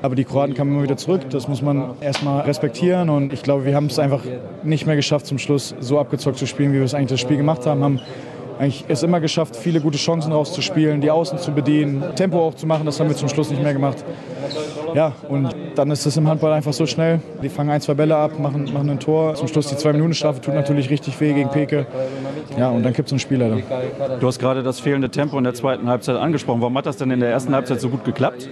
Aber 0.01 0.15
die 0.15 0.23
Kroaten 0.23 0.53
kamen 0.53 0.71
immer 0.71 0.83
wieder 0.83 0.97
zurück. 0.97 1.21
Das 1.29 1.47
muss 1.47 1.61
man 1.61 1.91
erstmal 2.01 2.41
respektieren. 2.41 3.09
Und 3.09 3.33
ich 3.33 3.43
glaube, 3.43 3.65
wir 3.65 3.75
haben 3.75 3.87
es 3.87 3.99
einfach 3.99 4.23
nicht 4.63 4.85
mehr 4.85 4.95
geschafft, 4.95 5.25
zum 5.25 5.37
Schluss 5.37 5.75
so 5.79 5.99
abgezockt 5.99 6.37
zu 6.37 6.47
spielen, 6.47 6.73
wie 6.73 6.77
wir 6.77 6.85
es 6.85 6.93
eigentlich 6.93 7.11
das 7.11 7.21
Spiel 7.21 7.37
gemacht 7.37 7.65
haben. 7.65 7.83
haben 7.83 7.99
eigentlich 8.59 8.85
es 8.87 9.03
immer 9.03 9.19
geschafft, 9.19 9.55
viele 9.55 9.81
gute 9.81 9.97
Chancen 9.97 10.31
rauszuspielen, 10.31 11.01
die 11.01 11.11
Außen 11.11 11.39
zu 11.39 11.51
bedienen, 11.51 12.03
Tempo 12.15 12.39
auch 12.39 12.55
zu 12.55 12.67
machen. 12.67 12.85
Das 12.85 12.99
haben 12.99 13.09
wir 13.09 13.15
zum 13.15 13.29
Schluss 13.29 13.49
nicht 13.49 13.61
mehr 13.61 13.73
gemacht. 13.73 14.03
Ja, 14.93 15.13
und 15.27 15.53
dann 15.77 15.91
ist 15.91 16.05
es 16.05 16.17
im 16.17 16.27
Handball 16.27 16.53
einfach 16.53 16.73
so 16.73 16.85
schnell. 16.85 17.19
Die 17.41 17.49
fangen 17.49 17.69
ein, 17.69 17.81
zwei 17.81 17.93
Bälle 17.93 18.15
ab, 18.15 18.39
machen, 18.39 18.71
machen 18.73 18.89
ein 18.89 18.99
Tor. 18.99 19.35
Zum 19.35 19.47
Schluss 19.47 19.67
die 19.67 19.77
Zwei-Minuten-Strafe 19.77 20.41
tut 20.41 20.53
natürlich 20.53 20.89
richtig 20.89 21.19
weh 21.19 21.33
gegen 21.33 21.49
Peke. 21.49 21.85
Ja, 22.57 22.69
und 22.69 22.83
dann 22.83 22.93
gibt 22.93 23.07
es 23.07 23.13
einen 23.13 23.19
Spieler. 23.19 23.49
Dann. 23.49 23.63
Du 24.19 24.27
hast 24.27 24.39
gerade 24.39 24.63
das 24.63 24.79
fehlende 24.79 25.09
Tempo 25.09 25.37
in 25.37 25.43
der 25.43 25.53
zweiten 25.53 25.87
Halbzeit 25.87 26.15
angesprochen. 26.15 26.61
Warum 26.61 26.77
hat 26.77 26.85
das 26.85 26.97
denn 26.97 27.11
in 27.11 27.19
der 27.19 27.29
ersten 27.29 27.53
Halbzeit 27.53 27.81
so 27.81 27.89
gut 27.89 28.03
geklappt? 28.05 28.49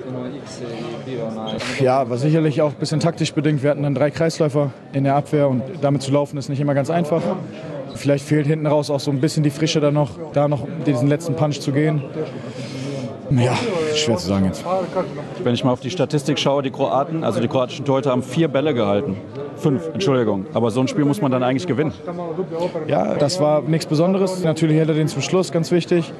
Ja, 1.79 2.09
war 2.09 2.17
sicherlich 2.17 2.61
auch 2.61 2.71
ein 2.71 2.79
bisschen 2.79 2.99
taktisch 2.99 3.33
bedingt. 3.33 3.63
Wir 3.63 3.69
hatten 3.69 3.83
dann 3.83 3.95
drei 3.95 4.11
Kreisläufer 4.11 4.71
in 4.93 5.03
der 5.03 5.15
Abwehr 5.15 5.47
und 5.49 5.63
damit 5.81 6.01
zu 6.01 6.11
laufen 6.11 6.37
ist 6.37 6.49
nicht 6.49 6.59
immer 6.59 6.73
ganz 6.73 6.89
einfach. 6.89 7.21
Vielleicht 7.95 8.25
fehlt 8.25 8.47
hinten 8.47 8.67
raus 8.67 8.89
auch 8.89 8.99
so 8.99 9.11
ein 9.11 9.19
bisschen 9.19 9.43
die 9.43 9.49
Frische 9.49 9.79
da 9.79 9.91
noch, 9.91 10.11
da 10.33 10.47
noch 10.47 10.67
diesen 10.85 11.07
letzten 11.07 11.35
Punch 11.35 11.59
zu 11.59 11.71
gehen. 11.71 12.01
Ja, 13.37 13.57
schwer 13.95 14.17
zu 14.17 14.27
sagen 14.27 14.45
jetzt. 14.45 14.63
Wenn 15.43 15.53
ich 15.53 15.63
mal 15.63 15.71
auf 15.71 15.79
die 15.79 15.89
Statistik 15.89 16.39
schaue, 16.39 16.63
die 16.63 16.71
Kroaten, 16.71 17.23
also 17.23 17.39
die 17.39 17.47
kroatischen 17.47 17.85
Torhüter 17.85 18.11
haben 18.11 18.23
vier 18.23 18.47
Bälle 18.47 18.73
gehalten. 18.73 19.17
Fünf, 19.55 19.87
Entschuldigung. 19.93 20.45
Aber 20.53 20.71
so 20.71 20.81
ein 20.81 20.87
Spiel 20.87 21.05
muss 21.05 21.21
man 21.21 21.31
dann 21.31 21.43
eigentlich 21.43 21.67
gewinnen. 21.67 21.93
Ja, 22.87 23.15
das 23.15 23.39
war 23.39 23.61
nichts 23.61 23.85
Besonderes. 23.85 24.43
Natürlich 24.43 24.77
hätte 24.77 24.93
den 24.93 25.07
zum 25.07 25.21
Schluss, 25.21 25.51
ganz 25.51 25.71
wichtig. 25.71 26.11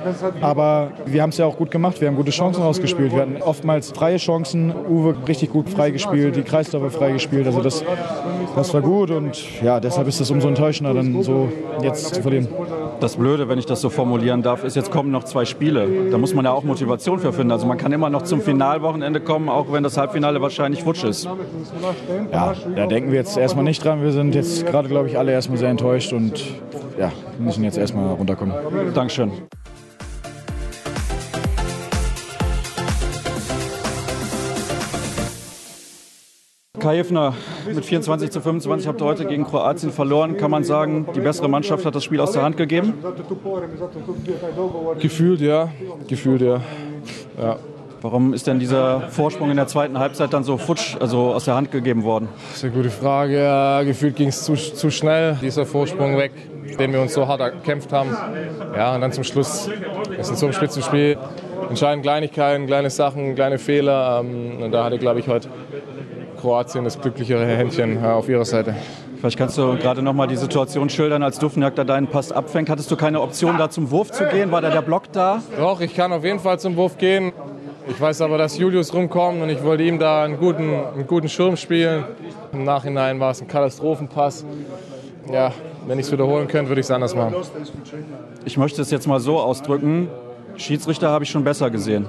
Aber 0.42 0.92
wir 1.06 1.22
haben 1.22 1.30
es 1.30 1.38
ja 1.38 1.46
auch 1.46 1.58
gut 1.58 1.72
gemacht. 1.72 2.00
Wir 2.00 2.08
haben 2.08 2.16
gute 2.16 2.32
Chancen 2.32 2.62
rausgespielt. 2.64 3.14
Wir 3.14 3.22
hatten 3.22 3.42
oftmals 3.42 3.92
freie 3.92 4.18
Chancen. 4.18 4.74
Uwe 4.90 5.16
richtig 5.28 5.52
gut 5.52 5.70
freigespielt, 5.70 6.36
die 6.36 6.44
Kreisläufer 6.44 6.90
freigespielt. 6.90 7.46
Also 7.46 7.62
das, 7.62 7.84
das 8.56 8.74
war 8.74 8.82
gut 8.82 9.12
und 9.12 9.62
ja, 9.62 9.80
deshalb 9.80 10.08
ist 10.08 10.20
es 10.20 10.30
umso 10.32 10.48
enttäuschender, 10.48 10.94
dann 10.94 11.22
so 11.24 11.50
jetzt 11.82 12.16
zu 12.16 12.22
verlieren. 12.22 12.48
Das 13.00 13.18
Blöde, 13.18 13.50
wenn 13.50 13.60
ich 13.60 13.66
das 13.66 13.82
so 13.82 13.90
formulieren 13.90 14.42
darf, 14.42 14.64
ist, 14.64 14.76
jetzt 14.76 14.92
kommen 14.92 15.12
noch 15.12 15.24
zwei 15.24 15.46
Spiele. 15.46 16.10
Da 16.12 16.18
muss 16.18 16.34
man 16.34 16.46
ja 16.46 16.52
auch 16.52 16.64
Motivation 16.64 17.20
für 17.20 17.34
finden. 17.34 17.52
Also 17.52 17.66
man 17.66 17.78
kann 17.78 17.92
immer 17.92 18.10
noch 18.10 18.24
zum 18.24 18.42
Finalwochenende 18.42 19.20
kommen, 19.20 19.50
auch 19.50 19.72
wenn 19.72 19.84
das 19.84 19.98
Halbfinale 19.98 20.42
wahrscheinlich 20.42 20.84
futsch 20.84 21.04
ist. 21.04 21.28
Ja, 22.32 22.54
da 22.76 22.86
denken 22.88 23.12
wir 23.12 23.20
jetzt 23.20 23.38
erstmal 23.38 23.64
nicht 23.64 23.84
dran. 23.84 24.02
Wir 24.02 24.12
sind 24.12 24.36
jetzt 24.36 24.66
gerade, 24.66 24.88
glaube 24.88 25.08
ich, 25.08 25.18
alle 25.18 25.32
erstmal 25.32 25.58
sehr 25.58 25.70
enttäuscht 25.70 26.14
und 26.14 26.44
ja, 26.98 27.12
müssen 27.40 27.64
jetzt 27.64 27.78
erstmal 27.78 28.14
runterkommen. 28.14 28.54
Dankeschön. 28.94 29.32
Kai 36.84 36.98
Hefner 36.98 37.34
mit 37.66 37.86
24 37.86 38.30
zu 38.30 38.42
25 38.42 38.90
habt 38.90 39.02
ihr 39.02 39.06
heute 39.06 39.24
gegen 39.24 39.46
Kroatien 39.46 39.90
verloren. 39.90 40.36
Kann 40.36 40.52
man 40.52 40.66
sagen, 40.66 41.08
die 41.16 41.22
bessere 41.22 41.48
Mannschaft 41.48 41.86
hat 41.86 41.96
das 41.96 42.04
Spiel 42.04 42.20
aus 42.20 42.34
der 42.34 42.44
Hand 42.44 42.58
gegeben? 42.58 42.94
Gefühlt 45.00 45.40
ja. 45.40 45.72
Gefühlt 46.10 46.42
ja. 46.42 46.60
ja. 47.42 47.56
Warum 48.02 48.34
ist 48.34 48.48
denn 48.48 48.60
dieser 48.60 49.00
Vorsprung 49.12 49.50
in 49.50 49.56
der 49.56 49.68
zweiten 49.68 49.98
Halbzeit 49.98 50.34
dann 50.34 50.44
so 50.44 50.58
futsch, 50.58 50.98
also 51.00 51.34
aus 51.34 51.46
der 51.46 51.56
Hand 51.56 51.72
gegeben 51.72 52.04
worden? 52.04 52.28
Das 52.50 52.58
ist 52.58 52.66
eine 52.66 52.74
gute 52.74 52.90
Frage. 52.90 53.86
Gefühlt 53.86 54.18
ging 54.18 54.28
es 54.28 54.44
zu, 54.44 54.56
zu 54.56 54.92
schnell, 54.92 55.38
dieser 55.42 55.66
Vorsprung 55.66 56.18
weg, 56.18 56.34
den 56.78 56.92
wir 56.92 57.00
uns 57.00 57.14
so 57.14 57.30
hart 57.30 57.40
erkämpft 57.40 57.94
haben. 57.94 58.10
Ja, 58.76 58.94
und 58.94 59.00
dann 59.00 59.14
zum 59.14 59.24
Schluss, 59.24 59.70
es 60.20 60.30
ist 60.30 60.40
so 60.40 60.48
ein 60.48 60.54
Spitzenspiel, 60.54 61.18
entscheiden 61.70 62.02
Kleinigkeiten, 62.02 62.68
kleine 62.68 62.90
Sachen, 62.90 63.36
kleine 63.36 63.58
Fehler. 63.58 64.20
Ähm, 64.20 64.62
und 64.62 64.72
da 64.74 64.84
hatte, 64.84 64.98
glaube 64.98 65.22
ich, 65.22 65.30
heute 65.30 65.48
Kroatien 66.44 66.84
das 66.84 67.00
glücklichere 67.00 67.46
Händchen 67.46 68.04
auf 68.04 68.28
ihrer 68.28 68.44
Seite. 68.44 68.76
Vielleicht 69.18 69.38
kannst 69.38 69.58
du 69.58 69.78
gerade 69.78 70.02
noch 70.02 70.12
mal 70.12 70.28
die 70.28 70.36
Situation 70.36 70.90
schildern, 70.90 71.24
als 71.24 71.40
Duffenjagd 71.40 71.78
da 71.78 71.86
deinen 71.86 72.08
Pass 72.08 72.34
abfängt. 72.34 72.70
Hattest 72.70 72.92
du 72.92 72.98
keine 72.98 73.22
Option, 73.22 73.58
da 73.58 73.70
zum 73.70 73.92
Wurf 73.92 74.12
zu 74.12 74.26
gehen? 74.26 74.52
War 74.52 74.60
da 74.60 74.70
der 74.70 74.82
Block 74.82 75.10
da? 75.14 75.42
Doch, 75.58 75.80
ich 75.80 75.96
kann 75.96 76.12
auf 76.12 76.26
jeden 76.26 76.40
Fall 76.40 76.60
zum 76.60 76.76
Wurf 76.76 76.98
gehen. 76.98 77.32
Ich 77.88 78.00
weiß 78.00 78.20
aber, 78.20 78.38
dass 78.38 78.58
Julius 78.58 78.94
rumkommt 78.94 79.42
und 79.42 79.50
ich 79.50 79.64
wollte 79.64 79.84
ihm 79.84 80.00
da 80.00 80.26
einen 80.26 80.38
guten, 80.38 80.74
einen 80.74 81.08
guten 81.08 81.30
Schirm 81.30 81.56
spielen. 81.56 82.04
Im 82.52 82.66
Nachhinein 82.66 83.22
war 83.22 83.32
es 83.32 83.42
ein 83.42 83.48
Katastrophenpass. 83.48 84.44
Ja, 85.32 85.54
wenn 85.88 85.98
ich 85.98 86.08
es 86.08 86.12
wiederholen 86.12 86.50
könnte, 86.50 86.70
würde 86.70 86.82
ich 86.82 86.88
es 86.88 86.92
anders 86.92 87.16
machen. 87.16 87.36
Ich 88.44 88.58
möchte 88.58 88.82
es 88.82 88.92
jetzt 88.92 89.08
mal 89.08 89.22
so 89.22 89.40
ausdrücken. 89.40 90.10
Schiedsrichter 90.58 91.10
habe 91.10 91.24
ich 91.24 91.30
schon 91.30 91.46
besser 91.46 91.70
gesehen. 91.70 92.06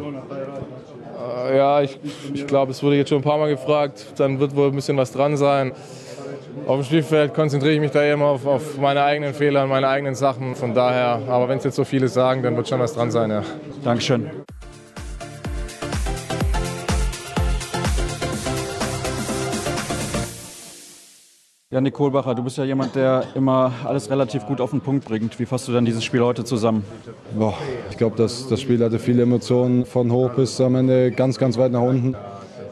Ja, 1.53 1.83
ich, 1.83 1.99
ich 2.33 2.47
glaube, 2.47 2.73
es 2.73 2.83
wurde 2.83 2.97
jetzt 2.97 3.09
schon 3.09 3.19
ein 3.19 3.25
paar 3.25 3.39
Mal 3.39 3.49
gefragt. 3.51 4.07
Dann 4.17 4.39
wird 4.41 4.55
wohl 4.55 4.69
ein 4.69 4.75
bisschen 4.75 4.97
was 4.97 5.13
dran 5.13 5.37
sein. 5.37 5.73
Auf 6.67 6.77
dem 6.77 6.85
Spielfeld 6.85 7.35
konzentriere 7.35 7.75
ich 7.75 7.81
mich 7.81 7.91
da 7.91 8.03
immer 8.05 8.27
auf, 8.27 8.47
auf 8.47 8.79
meine 8.79 9.03
eigenen 9.03 9.35
Fehler, 9.35 9.67
meine 9.67 9.89
eigenen 9.89 10.15
Sachen. 10.15 10.55
Von 10.55 10.75
daher, 10.75 11.21
aber 11.29 11.49
wenn 11.49 11.59
es 11.59 11.65
jetzt 11.65 11.77
so 11.77 11.85
viele 11.85 12.09
sagen, 12.09 12.43
dann 12.43 12.57
wird 12.57 12.69
schon 12.69 12.81
was 12.81 12.95
dran 12.95 13.11
sein, 13.11 13.31
ja. 13.31 13.43
Dankeschön. 13.83 14.44
Ja, 21.75 21.81
Nick 21.81 21.95
Kohlbacher, 21.95 22.37
du 22.37 22.45
bist 22.45 22.57
ja 22.57 22.62
jemand, 22.62 22.95
der 22.95 23.25
immer 23.35 23.73
alles 23.83 24.09
relativ 24.09 24.47
gut 24.47 24.61
auf 24.61 24.71
den 24.71 24.81
Punkt 24.81 25.07
bringt. 25.07 25.37
Wie 25.40 25.45
fasst 25.45 25.66
du 25.66 25.73
dann 25.73 25.85
dieses 25.85 26.04
Spiel 26.04 26.21
heute 26.21 26.45
zusammen? 26.45 26.85
Boah, 27.37 27.54
ich 27.90 27.97
glaube, 27.97 28.14
das, 28.16 28.47
das 28.47 28.61
Spiel 28.61 28.81
hatte 28.85 29.00
viele 29.00 29.23
Emotionen 29.23 29.85
von 29.85 30.12
hoch 30.12 30.31
bis 30.35 30.61
am 30.61 30.76
Ende 30.76 31.11
ganz, 31.11 31.37
ganz 31.37 31.59
weit 31.59 31.73
nach 31.73 31.83
unten. 31.83 32.14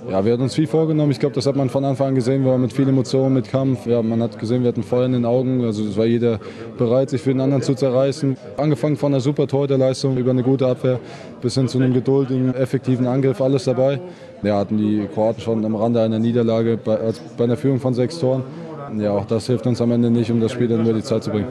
Ja, 0.09 0.25
wir 0.25 0.32
hatten 0.32 0.42
uns 0.42 0.54
viel 0.54 0.68
vorgenommen. 0.68 1.11
Ich 1.11 1.18
glaube, 1.18 1.35
das 1.35 1.47
hat 1.47 1.56
man 1.56 1.68
von 1.68 1.85
Anfang 1.85 2.09
an 2.09 2.14
gesehen. 2.14 2.44
Wir 2.44 2.52
waren 2.52 2.61
mit 2.61 2.73
viel 2.73 2.88
Emotionen, 2.88 3.35
mit 3.35 3.49
Kampf. 3.49 3.87
Ja, 3.87 4.02
man 4.02 4.23
hat 4.23 4.38
gesehen, 4.38 4.62
wir 4.62 4.68
hatten 4.68 4.85
Feuer 4.85 5.06
in 5.06 5.14
den 5.14 5.25
Augen. 5.25 5.64
Also 5.64 5.82
es 5.85 5.97
war 5.97 6.06
jeder 6.06 6.38
bereit, 6.78 7.11
sich 7.11 7.23
für 7.23 7.30
den 7.30 7.40
anderen 7.40 7.64
zu 7.64 7.75
zerreißen. 7.75 8.37
Angefangen 8.56 8.97
von 8.97 9.12
einer 9.12 9.21
super 9.21 9.49
Torhüterleistung 9.49 10.16
über 10.16 10.30
eine 10.30 10.44
gute 10.44 10.68
Abwehr 10.68 11.00
bis 11.40 11.56
hin 11.56 11.66
zu 11.66 11.78
einem 11.78 11.92
geduldigen, 11.92 12.54
effektiven 12.54 13.09
Angriff. 13.09 13.40
Alles 13.40 13.64
dabei. 13.64 14.00
Ja, 14.44 14.59
hatten 14.59 14.76
die 14.76 15.09
Kroaten 15.12 15.40
schon 15.40 15.64
am 15.64 15.75
Rande 15.75 16.00
einer 16.00 16.21
Niederlage 16.21 16.76
bei, 16.76 16.99
bei 17.37 17.44
einer 17.44 17.56
Führung 17.56 17.80
von 17.80 17.94
sechs 17.94 18.21
Toren 18.21 18.44
ja, 18.99 19.12
auch 19.12 19.25
das 19.25 19.46
hilft 19.46 19.66
uns 19.66 19.80
am 19.80 19.92
Ende 19.92 20.11
nicht, 20.11 20.30
um 20.30 20.40
das 20.40 20.52
Spiel 20.52 20.68
dann 20.68 20.80
über 20.82 20.92
die 20.92 21.02
Zeit 21.02 21.25
zu 21.25 21.30
bringen. 21.30 21.49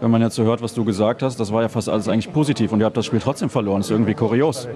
Wenn 0.00 0.10
man 0.10 0.22
jetzt 0.22 0.36
so 0.36 0.44
hört, 0.44 0.62
was 0.62 0.74
du 0.74 0.84
gesagt 0.84 1.22
hast, 1.22 1.40
das 1.40 1.52
war 1.52 1.62
ja 1.62 1.68
fast 1.68 1.88
alles 1.88 2.08
eigentlich 2.08 2.32
positiv 2.32 2.72
und 2.72 2.80
ihr 2.80 2.86
habt 2.86 2.96
das 2.96 3.06
Spiel 3.06 3.20
trotzdem 3.20 3.50
verloren. 3.50 3.80
Das 3.80 3.86
ist 3.86 3.92
irgendwie 3.92 4.14
kurios. 4.14 4.68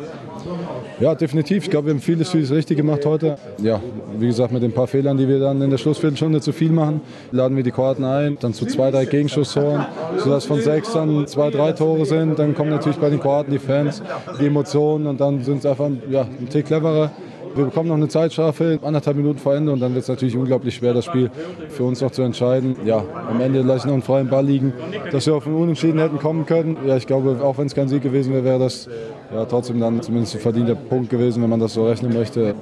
Ja, 1.00 1.14
definitiv. 1.14 1.64
Ich 1.64 1.70
glaube, 1.70 1.86
wir 1.86 1.94
haben 1.94 2.00
vieles, 2.00 2.30
vieles 2.30 2.50
richtig 2.50 2.76
gemacht 2.76 3.04
heute. 3.06 3.36
Ja, 3.58 3.80
wie 4.18 4.26
gesagt, 4.26 4.52
mit 4.52 4.62
den 4.62 4.72
paar 4.72 4.86
Fehlern, 4.86 5.16
die 5.16 5.26
wir 5.28 5.40
dann 5.40 5.60
in 5.62 5.70
der 5.70 5.78
Schlussviertelstunde 5.78 6.40
zu 6.40 6.52
viel 6.52 6.72
machen, 6.72 7.00
laden 7.30 7.56
wir 7.56 7.64
die 7.64 7.70
Kroaten 7.70 8.04
ein, 8.04 8.36
dann 8.40 8.52
zu 8.52 8.66
zwei, 8.66 8.90
drei 8.90 9.04
Gegenschusstoren, 9.04 9.86
sodass 10.18 10.44
von 10.44 10.60
sechs 10.60 10.92
dann 10.92 11.26
zwei, 11.26 11.50
drei 11.50 11.72
Tore 11.72 12.04
sind. 12.04 12.38
Dann 12.38 12.54
kommen 12.54 12.70
natürlich 12.70 12.98
bei 12.98 13.10
den 13.10 13.20
Kroaten 13.20 13.52
die 13.52 13.58
Fans, 13.58 14.02
die 14.40 14.46
Emotionen 14.46 15.06
und 15.06 15.20
dann 15.20 15.42
sind 15.42 15.58
es 15.58 15.66
einfach 15.66 15.88
ja, 16.10 16.22
ein 16.22 16.48
Tick 16.48 16.66
cleverer. 16.66 17.10
Wir 17.54 17.66
bekommen 17.66 17.88
noch 17.88 17.96
eine 17.96 18.08
Zeitstrafe, 18.08 18.78
anderthalb 18.82 19.16
Minuten 19.16 19.38
vor 19.38 19.54
Ende 19.54 19.72
und 19.72 19.80
dann 19.80 19.94
wird 19.94 20.02
es 20.02 20.08
natürlich 20.08 20.36
unglaublich 20.36 20.74
schwer, 20.74 20.94
das 20.94 21.04
Spiel 21.04 21.30
für 21.68 21.84
uns 21.84 22.00
noch 22.00 22.10
zu 22.10 22.22
entscheiden. 22.22 22.76
Ja, 22.84 23.04
am 23.28 23.40
Ende 23.40 23.60
lasse 23.60 23.80
ich 23.80 23.84
noch 23.84 23.92
einen 23.92 24.02
freien 24.02 24.28
Ball 24.28 24.44
liegen, 24.44 24.72
dass 25.10 25.26
wir 25.26 25.34
auf 25.34 25.46
einen 25.46 25.56
Unentschieden 25.56 26.00
hätten 26.00 26.18
kommen 26.18 26.46
können. 26.46 26.76
Ja, 26.86 26.96
ich 26.96 27.06
glaube, 27.06 27.38
auch 27.42 27.58
wenn 27.58 27.66
es 27.66 27.74
kein 27.74 27.88
Sieg 27.88 28.02
gewesen 28.02 28.32
wäre, 28.32 28.44
wäre 28.44 28.58
das 28.58 28.88
ja, 29.34 29.44
trotzdem 29.44 29.80
dann 29.80 30.00
zumindest 30.02 30.34
ein 30.34 30.40
verdienter 30.40 30.74
Punkt 30.74 31.10
gewesen, 31.10 31.42
wenn 31.42 31.50
man 31.50 31.60
das 31.60 31.74
so 31.74 31.86
rechnen 31.86 32.12
möchte. 32.12 32.54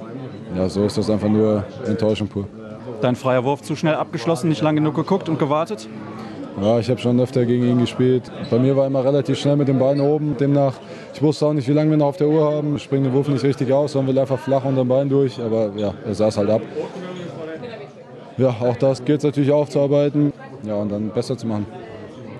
Ja, 0.55 0.67
so 0.67 0.85
ist 0.85 0.97
das 0.97 1.09
einfach 1.09 1.29
nur 1.29 1.63
Enttäuschung 1.85 2.27
pur. 2.27 2.47
Dein 2.99 3.15
freier 3.15 3.43
Wurf 3.43 3.61
zu 3.61 3.75
schnell 3.75 3.95
abgeschlossen, 3.95 4.49
nicht 4.49 4.61
lange 4.61 4.81
genug 4.81 4.95
geguckt 4.95 5.29
und 5.29 5.39
gewartet? 5.39 5.87
Ja, 6.59 6.79
ich 6.79 6.89
habe 6.89 6.99
schon 6.99 7.19
öfter 7.19 7.45
gegen 7.45 7.63
ihn 7.63 7.79
gespielt. 7.79 8.23
Bei 8.49 8.59
mir 8.59 8.75
war 8.75 8.85
immer 8.87 9.03
relativ 9.03 9.37
schnell 9.39 9.55
mit 9.55 9.67
den 9.67 9.79
Beinen 9.79 10.01
oben. 10.01 10.35
Demnach, 10.37 10.73
ich 11.13 11.21
wusste 11.21 11.45
auch 11.45 11.53
nicht, 11.53 11.67
wie 11.67 11.73
lange 11.73 11.91
wir 11.91 11.97
noch 11.97 12.07
auf 12.07 12.17
der 12.17 12.27
Uhr 12.27 12.51
haben. 12.51 12.75
Ich 12.75 12.83
springe 12.83 13.09
den 13.09 13.13
Wurf 13.13 13.27
nicht 13.29 13.43
richtig 13.43 13.71
aus, 13.71 13.93
sondern 13.93 14.15
will 14.15 14.21
einfach 14.21 14.39
flach 14.39 14.65
unter 14.65 14.83
dem 14.83 14.87
Bein 14.87 15.09
durch. 15.09 15.39
Aber 15.39 15.71
ja, 15.75 15.93
er 16.05 16.13
saß 16.13 16.37
halt 16.37 16.49
ab. 16.49 16.61
Ja, 18.37 18.49
auch 18.49 18.75
das 18.77 19.05
gilt 19.05 19.19
es 19.19 19.23
natürlich 19.23 19.51
aufzuarbeiten 19.51 20.33
ja, 20.63 20.75
und 20.75 20.91
dann 20.91 21.09
besser 21.09 21.37
zu 21.37 21.47
machen. 21.47 21.65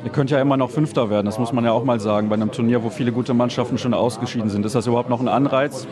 Ihr 0.04 0.10
könnt 0.10 0.32
ja 0.32 0.42
immer 0.42 0.58
noch 0.58 0.72
Fünfter 0.72 1.12
werden, 1.12 1.28
das 1.28 1.38
muss 1.38 1.54
man 1.54 1.64
ja 1.64 1.74
auch 1.74 1.84
mal 1.84 2.00
sagen, 2.00 2.28
bei 2.28 2.34
einem 2.34 2.52
Turnier, 2.52 2.84
wo 2.84 2.90
viele 2.90 3.12
gute 3.12 3.36
Mannschaften 3.36 3.78
schon 3.78 3.94
ausgeschieden 3.94 4.50
sind. 4.50 4.66
Ist 4.66 4.74
das 4.74 4.88
überhaupt 4.88 5.10
noch 5.10 5.20
ein 5.20 5.28
Anreiz? 5.28 5.88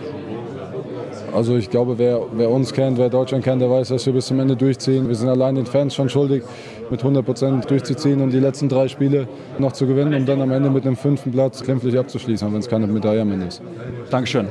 Also 1.34 1.56
ich 1.56 1.70
glaube, 1.70 1.98
wer, 1.98 2.22
wer, 2.34 2.50
uns 2.50 2.74
kennt, 2.74 2.98
wer 2.98 3.10
Deutschland 3.10 3.44
kennt, 3.44 3.62
der 3.62 3.70
weiß, 3.70 3.90
dass 3.90 4.06
wir 4.06 4.14
bis 4.14 4.28
zum 4.28 4.40
Ende 4.40 4.56
durchziehen. 4.56 5.08
Wir 5.08 5.16
sind 5.16 5.30
allein 5.30 5.56
den 5.56 5.66
Fans 5.66 5.94
schon 5.94 6.10
schuldig, 6.10 6.44
mit 6.90 7.00
100 7.00 7.26
Prozent 7.26 7.70
durchzuziehen 7.70 8.22
und 8.22 8.32
die 8.32 8.40
letzten 8.40 8.68
drei 8.68 8.88
Spiele 8.88 9.28
noch 9.60 9.72
zu 9.72 9.86
gewinnen, 9.86 10.14
um 10.14 10.26
dann 10.26 10.42
am 10.42 10.52
Ende 10.52 10.70
mit 10.70 10.86
einem 10.86 10.96
fünften 10.96 11.32
Platz 11.32 11.62
krämpflich 11.62 11.98
abzuschließen, 11.98 12.52
wenn 12.52 12.60
es 12.60 12.68
keine 12.68 12.88
Medaille 12.88 13.22
am 13.22 13.32
Ende 13.32 13.48
ist. 13.48 13.62
Dankeschön. 14.10 14.48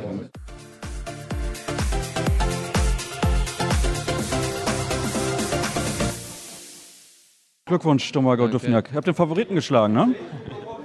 Glückwunsch, 7.67 8.11
Tomago 8.13 8.49
Dufniak. 8.49 8.91
Ihr 8.91 8.97
habt 8.97 9.07
den 9.07 9.15
Favoriten 9.15 9.55
geschlagen, 9.55 9.93
ne? 9.93 10.15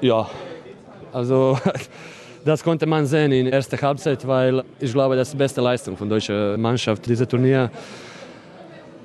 Ja, 0.01 0.27
also 1.13 1.57
das 2.45 2.63
konnte 2.63 2.85
man 2.85 3.05
sehen 3.05 3.31
in 3.31 3.45
der 3.45 3.53
ersten 3.53 3.79
Halbzeit, 3.81 4.27
weil 4.27 4.63
ich 4.79 4.91
glaube, 4.91 5.15
das 5.15 5.29
ist 5.29 5.33
die 5.33 5.37
beste 5.37 5.61
Leistung 5.61 5.95
von 5.95 6.09
deutscher 6.09 6.57
Mannschaft, 6.57 7.05
dieses 7.05 7.27
Turnier. 7.27 7.69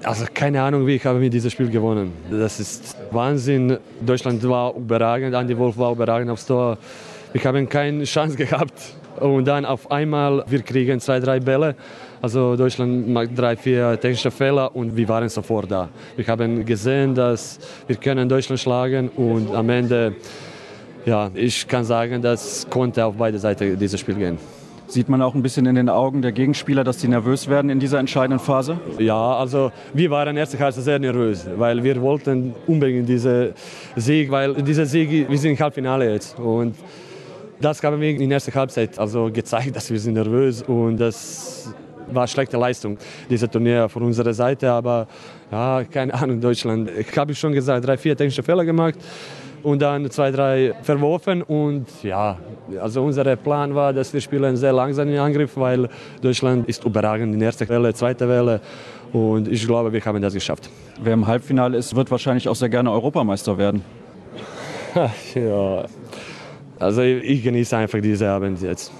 Also 0.02 0.26
keine 0.32 0.62
Ahnung, 0.62 0.86
wie 0.86 0.96
ich 0.96 1.04
habe 1.04 1.18
mit 1.18 1.32
diesem 1.32 1.50
Spiel 1.50 1.70
gewonnen. 1.70 2.12
Das 2.30 2.60
ist 2.60 2.96
Wahnsinn. 3.10 3.78
Deutschland 4.00 4.46
war 4.48 4.74
überragend, 4.74 5.34
Andy 5.34 5.56
Wolf 5.56 5.76
war 5.76 5.92
überragend 5.92 6.30
aufs 6.30 6.46
Tor. 6.46 6.78
Wir 7.32 7.42
haben 7.44 7.68
keine 7.68 8.04
Chance 8.04 8.36
gehabt. 8.36 8.94
Und 9.20 9.46
dann 9.46 9.64
auf 9.64 9.90
einmal, 9.90 10.44
wir 10.46 10.62
kriegen 10.62 11.00
zwei, 11.00 11.18
drei 11.18 11.40
Bälle. 11.40 11.74
Also 12.22 12.56
Deutschland 12.56 13.08
macht 13.08 13.36
drei, 13.36 13.56
vier 13.56 13.98
technische 14.00 14.30
Fehler 14.30 14.74
und 14.74 14.96
wir 14.96 15.08
waren 15.08 15.28
sofort 15.28 15.70
da. 15.70 15.88
Wir 16.16 16.26
haben 16.26 16.64
gesehen, 16.64 17.14
dass 17.14 17.58
wir 17.86 17.96
können 17.96 18.28
Deutschland 18.28 18.60
schlagen 18.60 19.08
und 19.08 19.54
am 19.54 19.68
Ende 19.70 20.14
ja, 21.04 21.30
ich 21.34 21.66
kann 21.66 21.84
sagen, 21.84 22.22
das 22.22 22.66
konnte 22.68 23.04
auf 23.04 23.14
beide 23.16 23.38
Seiten 23.38 23.78
dieses 23.78 24.00
Spiel 24.00 24.16
gehen. 24.16 24.38
Sieht 24.86 25.10
man 25.10 25.20
auch 25.20 25.34
ein 25.34 25.42
bisschen 25.42 25.66
in 25.66 25.74
den 25.74 25.90
Augen 25.90 26.22
der 26.22 26.32
Gegenspieler, 26.32 26.82
dass 26.82 26.96
die 26.96 27.08
nervös 27.08 27.46
werden 27.46 27.68
in 27.68 27.78
dieser 27.78 27.98
entscheidenden 27.98 28.38
Phase? 28.38 28.80
Ja, 28.98 29.36
also 29.36 29.70
wir 29.92 30.10
waren 30.10 30.34
erste 30.34 30.58
Halbzeit 30.58 30.84
sehr 30.84 30.98
nervös, 30.98 31.46
weil 31.58 31.84
wir 31.84 32.00
wollten 32.00 32.54
unbedingt 32.66 33.06
diesen 33.06 33.50
Sieg, 33.96 34.30
weil 34.30 34.54
dieser 34.54 34.86
Sieg, 34.86 35.28
wir 35.28 35.38
sind 35.38 35.50
im 35.50 35.58
Halbfinale 35.58 36.10
jetzt 36.10 36.38
und 36.38 36.74
das 37.60 37.82
haben 37.82 38.00
wir 38.00 38.08
in 38.08 38.30
der 38.30 38.36
ersten 38.36 38.54
Halbzeit 38.54 38.98
also 38.98 39.30
gezeigt, 39.30 39.76
dass 39.76 39.90
wir 39.90 40.00
sind 40.00 40.14
nervös 40.14 40.62
und 40.62 40.96
das 40.96 41.70
war 42.10 42.22
eine 42.22 42.28
schlechte 42.28 42.56
Leistung, 42.56 42.96
dieses 43.28 43.50
Turnier 43.50 43.90
von 43.90 44.04
unserer 44.04 44.32
Seite, 44.32 44.70
aber 44.72 45.06
ja, 45.52 45.84
keine 45.84 46.14
Ahnung, 46.14 46.40
Deutschland, 46.40 46.90
ich 46.98 47.18
habe 47.18 47.34
schon 47.34 47.52
gesagt, 47.52 47.86
drei, 47.86 47.98
vier 47.98 48.16
technische 48.16 48.42
Fehler 48.42 48.64
gemacht 48.64 48.94
und 49.68 49.82
dann 49.82 50.10
zwei, 50.10 50.30
drei 50.30 50.74
verworfen. 50.82 51.42
Und 51.42 51.86
ja, 52.02 52.38
also 52.80 53.04
unser 53.04 53.36
Plan 53.36 53.74
war, 53.74 53.92
dass 53.92 54.12
wir 54.12 54.20
spielen 54.20 54.56
sehr 54.56 54.72
langsam 54.72 55.08
im 55.08 55.20
Angriff, 55.20 55.56
weil 55.56 55.88
Deutschland 56.22 56.66
ist 56.68 56.84
überragend 56.84 57.34
in 57.34 57.40
der 57.40 57.48
ersten 57.48 57.68
Welle, 57.68 57.92
zweite 57.92 58.28
Welle. 58.28 58.60
Und 59.12 59.48
ich 59.48 59.66
glaube, 59.66 59.92
wir 59.92 60.04
haben 60.04 60.22
das 60.22 60.34
geschafft. 60.34 60.70
Wer 61.02 61.14
im 61.14 61.26
Halbfinale 61.26 61.76
ist, 61.76 61.94
wird 61.94 62.10
wahrscheinlich 62.10 62.48
auch 62.48 62.56
sehr 62.56 62.68
gerne 62.68 62.90
Europameister 62.90 63.56
werden. 63.56 63.82
ja, 65.34 65.84
also 66.78 67.02
ich 67.02 67.42
genieße 67.42 67.76
einfach 67.76 68.00
diese 68.00 68.28
Abend 68.28 68.60
jetzt. 68.62 68.90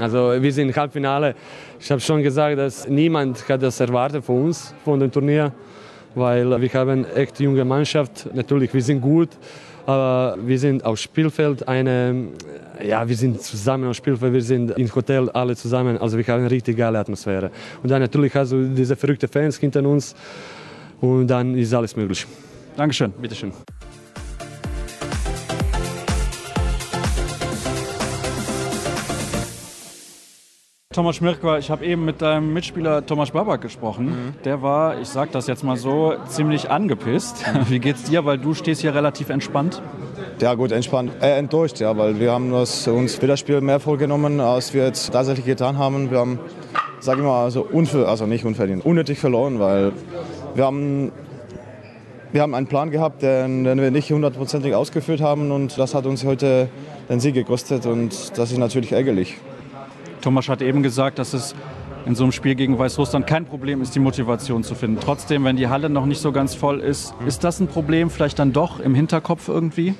Also 0.00 0.34
wir 0.40 0.52
sind 0.52 0.68
im 0.68 0.76
Halbfinale. 0.76 1.34
Ich 1.80 1.90
habe 1.90 2.00
schon 2.00 2.22
gesagt, 2.22 2.58
dass 2.58 2.88
niemand 2.88 3.48
hat 3.48 3.62
das 3.62 3.80
erwartet 3.80 4.24
von 4.24 4.44
uns, 4.44 4.74
von 4.84 5.00
dem 5.00 5.10
Turnier, 5.10 5.52
weil 6.14 6.60
wir 6.60 6.72
haben 6.74 7.04
echt 7.16 7.40
junge 7.40 7.64
Mannschaft. 7.64 8.28
Natürlich, 8.34 8.72
wir 8.72 8.82
sind 8.82 9.00
gut, 9.00 9.30
aber 9.86 10.36
wir 10.44 10.58
sind 10.58 10.84
auf 10.84 10.98
Spielfeld 10.98 11.66
eine, 11.68 12.28
ja, 12.84 13.08
wir 13.08 13.16
sind 13.16 13.40
zusammen 13.40 13.88
auf 13.88 13.96
Spielfeld, 13.96 14.32
wir 14.32 14.42
sind 14.42 14.72
im 14.72 14.92
Hotel 14.94 15.30
alle 15.30 15.54
zusammen, 15.54 15.96
also 15.98 16.18
wir 16.18 16.26
haben 16.26 16.40
eine 16.40 16.50
richtig 16.50 16.76
geile 16.76 16.98
Atmosphäre. 16.98 17.50
Und 17.82 17.90
dann 17.90 18.02
natürlich 18.02 18.34
hast 18.34 18.52
du 18.52 18.68
diese 18.68 18.96
verrückten 18.96 19.28
Fans 19.28 19.56
hinter 19.58 19.82
uns 19.84 20.14
und 21.00 21.28
dann 21.28 21.54
ist 21.54 21.72
alles 21.72 21.94
möglich. 21.94 22.26
Dankeschön. 22.76 23.12
Bitteschön. 23.12 23.52
Thomas 30.96 31.16
Schmirkwa, 31.16 31.58
ich 31.58 31.70
habe 31.70 31.84
eben 31.84 32.06
mit 32.06 32.22
deinem 32.22 32.54
Mitspieler 32.54 33.04
Thomas 33.04 33.30
Babak 33.30 33.60
gesprochen. 33.60 34.06
Mhm. 34.06 34.34
Der 34.46 34.62
war, 34.62 34.98
ich 34.98 35.08
sage 35.08 35.28
das 35.30 35.46
jetzt 35.46 35.62
mal 35.62 35.76
so, 35.76 36.14
ziemlich 36.26 36.70
angepisst. 36.70 37.44
Wie 37.68 37.80
geht's 37.80 38.04
dir? 38.04 38.24
Weil 38.24 38.38
du 38.38 38.54
stehst 38.54 38.80
hier 38.80 38.94
relativ 38.94 39.28
entspannt. 39.28 39.82
Ja 40.40 40.54
gut, 40.54 40.72
entspannt, 40.72 41.12
äh, 41.20 41.36
enttäuscht, 41.36 41.80
ja, 41.80 41.98
weil 41.98 42.18
wir 42.18 42.32
haben 42.32 42.50
das, 42.50 42.88
uns 42.88 43.16
für 43.16 43.26
das 43.26 43.40
Spiel 43.40 43.60
mehr 43.60 43.78
vorgenommen, 43.78 44.40
als 44.40 44.72
wir 44.72 44.86
jetzt 44.86 45.12
tatsächlich 45.12 45.44
getan 45.44 45.76
haben. 45.76 46.10
Wir 46.10 46.18
haben, 46.18 46.38
sage 47.00 47.20
ich 47.20 47.26
mal, 47.26 47.44
also, 47.44 47.60
unver 47.70 48.08
also 48.08 48.24
nicht 48.24 48.46
unverdient, 48.46 48.86
unnötig 48.86 49.18
verloren, 49.18 49.60
weil 49.60 49.92
wir 50.54 50.64
haben, 50.64 51.12
wir 52.32 52.40
haben 52.40 52.54
einen 52.54 52.68
Plan 52.68 52.90
gehabt, 52.90 53.20
den, 53.20 53.64
den 53.64 53.82
wir 53.82 53.90
nicht 53.90 54.10
hundertprozentig 54.10 54.74
ausgeführt 54.74 55.20
haben 55.20 55.50
und 55.50 55.78
das 55.78 55.94
hat 55.94 56.06
uns 56.06 56.24
heute 56.24 56.70
den 57.10 57.20
Sieg 57.20 57.34
gekostet 57.34 57.84
und 57.84 58.38
das 58.38 58.50
ist 58.50 58.56
natürlich 58.56 58.92
ärgerlich. 58.92 59.36
Thomas 60.26 60.48
hat 60.48 60.60
eben 60.60 60.82
gesagt, 60.82 61.20
dass 61.20 61.34
es 61.34 61.54
in 62.04 62.16
so 62.16 62.24
einem 62.24 62.32
Spiel 62.32 62.56
gegen 62.56 62.76
Weißrussland 62.76 63.28
kein 63.28 63.44
Problem 63.44 63.80
ist, 63.80 63.94
die 63.94 64.00
Motivation 64.00 64.64
zu 64.64 64.74
finden. 64.74 64.98
Trotzdem, 65.00 65.44
wenn 65.44 65.54
die 65.54 65.68
Halle 65.68 65.88
noch 65.88 66.04
nicht 66.04 66.20
so 66.20 66.32
ganz 66.32 66.52
voll 66.52 66.80
ist, 66.80 67.14
ist 67.28 67.44
das 67.44 67.60
ein 67.60 67.68
Problem 67.68 68.10
vielleicht 68.10 68.40
dann 68.40 68.52
doch 68.52 68.80
im 68.80 68.96
Hinterkopf 68.96 69.46
irgendwie? 69.46 69.94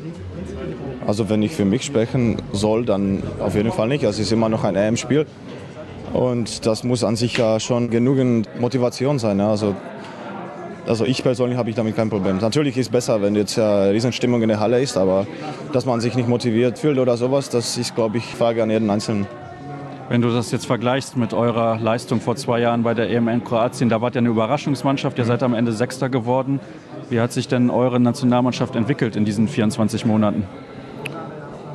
Also 1.07 1.29
wenn 1.29 1.45
ich 1.45 1.53
für 1.53 1.65
mich 1.65 1.85
sprechen 1.85 2.43
soll, 2.53 2.85
dann 2.85 3.23
auf 3.39 3.55
jeden 3.55 3.71
Fall 3.71 3.87
nicht. 3.87 4.03
Es 4.03 4.19
ist 4.19 4.33
immer 4.33 4.49
noch 4.49 4.65
ein 4.65 4.75
EM-Spiel. 4.75 5.27
Und 6.13 6.67
das 6.67 6.83
muss 6.83 7.05
an 7.05 7.15
sich 7.15 7.37
ja 7.37 7.61
schon 7.61 7.89
genügend 7.89 8.49
Motivation 8.59 9.21
sein. 9.21 9.41
Also, 9.41 9.77
also 10.89 11.05
ich 11.05 11.23
persönlich 11.23 11.57
habe 11.57 11.71
ich 11.71 11.77
damit 11.77 11.95
kein 11.95 12.11
Problem. 12.11 12.39
Natürlich 12.39 12.77
ist 12.77 12.87
es 12.87 12.93
besser, 12.93 13.23
wenn 13.23 13.37
jetzt 13.37 13.55
ja 13.55 13.85
Riesenstimmung 13.85 14.43
in 14.43 14.49
der 14.49 14.59
Halle 14.59 14.81
ist, 14.81 14.97
aber 14.97 15.25
dass 15.73 15.87
man 15.87 16.01
sich 16.01 16.17
nicht 16.17 16.29
motiviert 16.29 16.81
fühlt 16.81 16.99
oder 16.99 17.17
sowas, 17.17 17.49
das 17.49 17.79
ist, 17.79 17.95
glaube 17.95 18.19
ich, 18.19 18.25
Frage 18.25 18.65
an 18.65 18.71
jeden 18.71 18.91
Einzelnen. 18.91 19.29
Wenn 20.09 20.23
du 20.23 20.31
das 20.31 20.53
jetzt 20.53 20.67
vergleichst 20.67 21.17
mit 21.17 21.35
eurer 21.35 21.81
Leistung 21.81 22.21
vor 22.21 22.37
zwei 22.37 22.61
Jahren 22.61 22.85
bei 22.85 22.95
der 22.95 23.11
EM 23.11 23.27
in 23.27 23.43
Kroatien, 23.43 23.89
da 23.89 24.01
wart 24.01 24.15
ihr 24.15 24.21
eine 24.21 24.29
Überraschungsmannschaft, 24.29 25.19
ihr 25.19 25.25
seid 25.25 25.43
am 25.43 25.53
Ende 25.53 25.73
Sechster 25.73 26.09
geworden. 26.09 26.61
Wie 27.11 27.21
hat 27.21 27.33
sich 27.33 27.49
denn 27.49 27.71
eure 27.71 27.99
Nationalmannschaft 27.99 28.77
entwickelt 28.77 29.17
in 29.17 29.25
diesen 29.25 29.49
24 29.49 30.07
Monaten? 30.07 30.45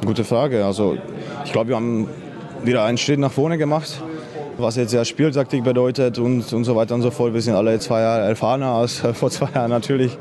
Gute 0.06 0.24
Frage. 0.24 0.64
Also 0.64 0.98
ich 1.44 1.52
glaube, 1.52 1.70
wir 1.70 1.76
haben 1.76 2.08
wieder 2.64 2.86
einen 2.86 2.98
Schritt 2.98 3.20
nach 3.20 3.34
vorne 3.34 3.58
gemacht, 3.58 4.02
was 4.58 4.78
jetzt 4.78 4.94
ja 4.94 5.04
Spieltaktik 5.04 5.66
bedeutet 5.66 6.18
und, 6.18 6.54
und 6.54 6.64
so 6.64 6.74
weiter 6.78 6.96
und 6.96 7.02
so 7.02 7.12
fort. 7.12 7.34
Wir 7.34 7.42
sind 7.42 7.56
alle 7.56 7.80
zwei 7.80 8.00
Jahre 8.00 8.30
erfahrener 8.30 8.68
als 8.68 9.00
vor 9.14 9.30
zwei 9.30 9.50
Jahren 9.54 9.72
natürlich. 9.72 10.18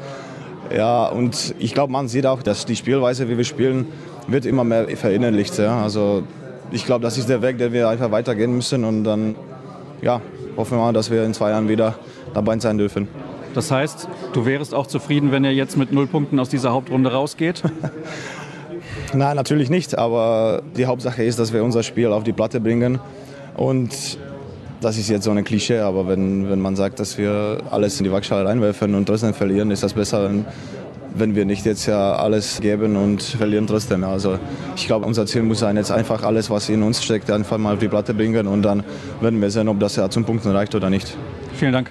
Ja, 0.76 1.07
und 1.07 1.55
ich 1.61 1.75
glaube, 1.75 1.93
man 1.93 2.09
sieht 2.09 2.26
auch, 2.26 2.43
dass 2.43 2.67
die 2.67 2.75
Spielweise, 2.75 3.29
wie 3.29 3.37
wir 3.37 3.45
spielen, 3.45 3.87
wird 4.26 4.47
immer 4.47 4.64
mehr 4.64 4.88
verinnerlicht. 4.97 5.59
Ja. 5.59 5.81
Also 5.81 6.25
ich 6.73 6.85
glaube, 6.85 7.03
das 7.03 7.19
ist 7.19 7.29
der 7.29 7.43
Weg, 7.43 7.59
den 7.59 7.73
wir 7.73 7.89
einfach 7.89 8.11
weitergehen 8.11 8.55
müssen 8.55 8.85
und 8.85 9.05
dann 9.05 9.35
ja, 10.03 10.21
hoffen 10.57 10.79
wir 10.79 10.83
mal, 10.83 10.93
dass 10.93 11.11
wir 11.11 11.25
in 11.25 11.35
zwei 11.35 11.50
Jahren 11.50 11.69
wieder 11.69 11.95
dabei 12.35 12.59
sein 12.59 12.79
dürfen. 12.79 13.09
Das 13.55 13.71
heißt, 13.71 14.09
du 14.33 14.47
wärst 14.47 14.75
auch 14.75 14.87
zufrieden, 14.87 15.33
wenn 15.33 15.45
ihr 15.45 15.53
jetzt 15.53 15.77
mit 15.77 15.93
null 15.93 16.07
Punkten 16.07 16.39
aus 16.39 16.49
dieser 16.49 16.73
Hauptrunde 16.73 17.12
rausgeht? 17.12 17.62
Nein, 19.12 19.37
natürlich 19.37 19.71
nicht, 19.71 19.99
aber 19.99 20.62
die 20.77 20.87
Hauptsache 20.87 21.25
ist, 21.25 21.39
dass 21.39 21.53
wir 21.53 21.65
unser 21.65 21.83
Spiel 21.83 22.09
auf 22.09 22.23
die 22.23 22.33
Platte 22.33 22.61
bringen 22.61 23.00
und 23.57 24.19
das 24.81 24.97
ist 24.97 25.09
jetzt 25.11 25.25
so 25.25 25.31
ein 25.31 25.45
Klischee, 25.45 25.79
aber 25.79 26.09
wenn, 26.09 26.49
wenn 26.49 26.61
man 26.61 26.77
sagt, 26.77 27.00
dass 27.00 27.19
wir 27.19 27.59
alles 27.71 27.99
in 28.00 28.05
die 28.05 28.12
Waagschale 28.12 28.49
reinwerfen 28.49 28.95
und 28.95 29.07
trotzdem 29.07 29.35
verlieren, 29.35 29.71
ist 29.71 29.83
das 29.83 29.93
besser, 29.93 30.25
wenn, 30.25 30.47
wenn 31.14 31.35
wir 31.35 31.45
nicht 31.45 31.67
jetzt 31.67 31.87
ja 31.87 32.14
alles 32.17 32.61
geben 32.61 32.97
und 32.97 33.23
verlieren 33.23 33.67
trotzdem. 33.67 34.05
Also 34.05 34.38
ich 34.76 34.87
glaube, 34.87 35.07
unser 35.07 35.26
Ziel 35.26 35.43
muss 35.43 35.61
sein, 35.61 35.76
jetzt 35.76 35.90
einfach 35.90 36.23
alles, 36.23 36.50
was 36.50 36.69
in 36.69 36.83
uns 36.83 37.02
steckt, 37.02 37.31
einfach 37.31 37.59
mal 37.59 37.75
auf 37.75 37.81
die 37.81 37.88
Platte 37.88 38.14
bringen 38.14 38.47
und 38.47 38.62
dann 38.62 38.85
werden 39.21 39.40
wir 39.40 39.50
sehen, 39.50 39.69
ob 39.69 39.81
das 39.81 39.97
ja 39.97 40.09
zum 40.09 40.25
Punkten 40.25 40.50
reicht 40.50 40.75
oder 40.75 40.90
nicht. 40.90 41.17
Vielen 41.55 41.73
Dank. 41.73 41.90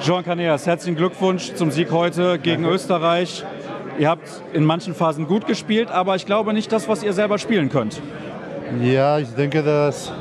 Jean 0.00 0.22
Caneas, 0.22 0.66
herzlichen 0.66 0.96
Glückwunsch 0.96 1.54
zum 1.54 1.70
Sieg 1.70 1.90
heute 1.90 2.38
gegen 2.38 2.66
Österreich. 2.66 3.42
Ihr 3.98 4.08
habt 4.08 4.28
in 4.52 4.64
manchen 4.64 4.94
Phasen 4.94 5.26
gut 5.26 5.46
gespielt, 5.46 5.90
aber 5.90 6.14
ich 6.16 6.26
glaube 6.26 6.52
nicht 6.52 6.70
das, 6.72 6.88
was 6.88 7.02
ihr 7.02 7.14
selber 7.14 7.38
spielen 7.38 7.70
könnt. 7.70 8.02
Ja, 8.82 9.18
ich 9.18 9.28
denke, 9.30 9.62
dass 9.62 10.12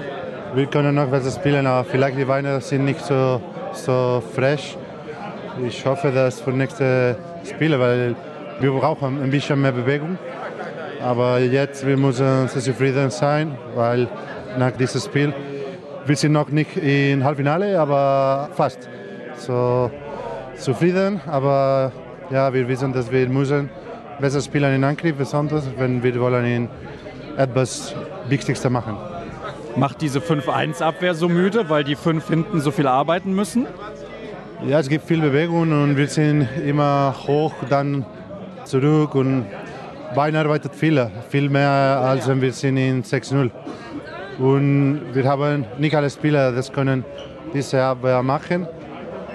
wir 0.55 0.67
können 0.67 0.95
noch 0.95 1.07
besser 1.07 1.31
spielen, 1.31 1.65
aber 1.65 1.83
vielleicht 1.83 2.17
die 2.17 2.25
Beine 2.25 2.61
sind 2.61 2.85
nicht 2.85 3.03
so, 3.03 3.41
so 3.73 4.21
fresh. 4.35 4.77
Ich 5.67 5.85
hoffe, 5.85 6.11
dass 6.11 6.41
für 6.41 6.51
nächste 6.51 7.17
Spiele, 7.43 7.79
weil 7.79 8.15
wir 8.59 8.71
brauchen 8.71 9.21
ein 9.21 9.29
bisschen 9.29 9.61
mehr 9.61 9.71
Bewegung. 9.71 10.17
Aber 11.01 11.39
jetzt 11.39 11.85
wir 11.85 11.97
müssen 11.97 12.47
sehr 12.47 12.61
zufrieden 12.61 13.09
sein, 13.09 13.57
weil 13.75 14.07
nach 14.57 14.71
diesem 14.71 15.01
Spiel 15.01 15.33
wir 16.05 16.15
sind 16.15 16.33
noch 16.33 16.49
nicht 16.49 16.75
im 16.77 17.23
Halbfinale, 17.23 17.79
aber 17.79 18.49
fast. 18.53 18.89
So 19.37 19.89
zufrieden, 20.57 21.21
aber 21.25 21.91
ja, 22.29 22.53
wir 22.53 22.67
wissen, 22.67 22.93
dass 22.93 23.11
wir 23.11 23.27
müssen 23.27 23.69
besser 24.19 24.41
spielen 24.41 24.75
in 24.75 24.83
Angriff, 24.83 25.15
besonders 25.15 25.65
wenn 25.77 26.03
wir 26.03 26.19
wollen 26.19 26.45
in 26.45 26.69
etwas 27.37 27.95
Wichtigste 28.27 28.69
machen. 28.69 29.12
Macht 29.75 30.01
diese 30.01 30.19
5-1-Abwehr 30.19 31.15
so 31.15 31.27
müde, 31.27 31.69
weil 31.69 31.83
die 31.83 31.95
fünf 31.95 32.27
hinten 32.27 32.61
so 32.61 32.71
viel 32.71 32.87
arbeiten 32.87 33.33
müssen? 33.33 33.65
Ja, 34.67 34.79
es 34.79 34.87
gibt 34.87 35.05
viel 35.07 35.19
Bewegung 35.19 35.71
und 35.71 35.97
wir 35.97 36.07
sind 36.07 36.47
immer 36.65 37.15
hoch, 37.27 37.53
dann 37.69 38.05
zurück 38.65 39.15
und 39.15 39.45
Bein 40.15 40.35
arbeitet 40.35 40.75
viel, 40.75 41.09
viel 41.29 41.49
mehr 41.49 41.69
als 41.69 42.27
wenn 42.27 42.39
wir 42.39 42.53
sind 42.53 42.77
in 42.77 43.03
6-0. 43.03 43.49
Und 44.37 45.01
wir 45.11 45.23
haben 45.25 45.65
nicht 45.79 45.95
alle 45.95 46.09
Spieler, 46.09 46.51
das 46.51 46.71
können 46.71 47.03
diese 47.53 47.81
Abwehr 47.81 48.21
machen. 48.21 48.67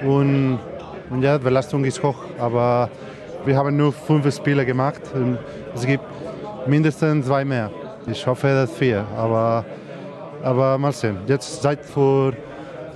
Und, 0.07 0.61
und 1.11 1.23
ja, 1.23 1.37
die 1.37 1.45
Belastung 1.45 1.85
ist 1.85 2.01
hoch, 2.03 2.25
aber 2.39 2.91
wir 3.45 3.57
haben 3.57 3.77
nur 3.77 3.93
fünf 3.93 4.33
Spieler 4.35 4.65
gemacht 4.65 5.03
und 5.15 5.39
es 5.75 5.85
gibt 5.85 6.05
mindestens 6.67 7.27
zwei 7.27 7.45
mehr. 7.45 7.71
Ich 8.07 8.27
hoffe, 8.27 8.49
dass 8.49 8.71
vier, 8.73 9.05
aber, 9.17 9.65
aber 10.43 10.79
mal 10.79 10.93
sehen. 10.93 11.19
Jetzt 11.27 11.63
Zeit 11.63 11.85
für 11.85 12.33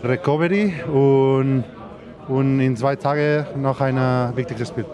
Recovery 0.02 0.72
und, 0.92 1.64
und 2.28 2.60
in 2.60 2.76
zwei 2.76 2.96
Tagen 2.96 3.46
noch 3.60 3.80
ein 3.80 3.96
wichtiges 4.36 4.68
Spiel. 4.68 4.86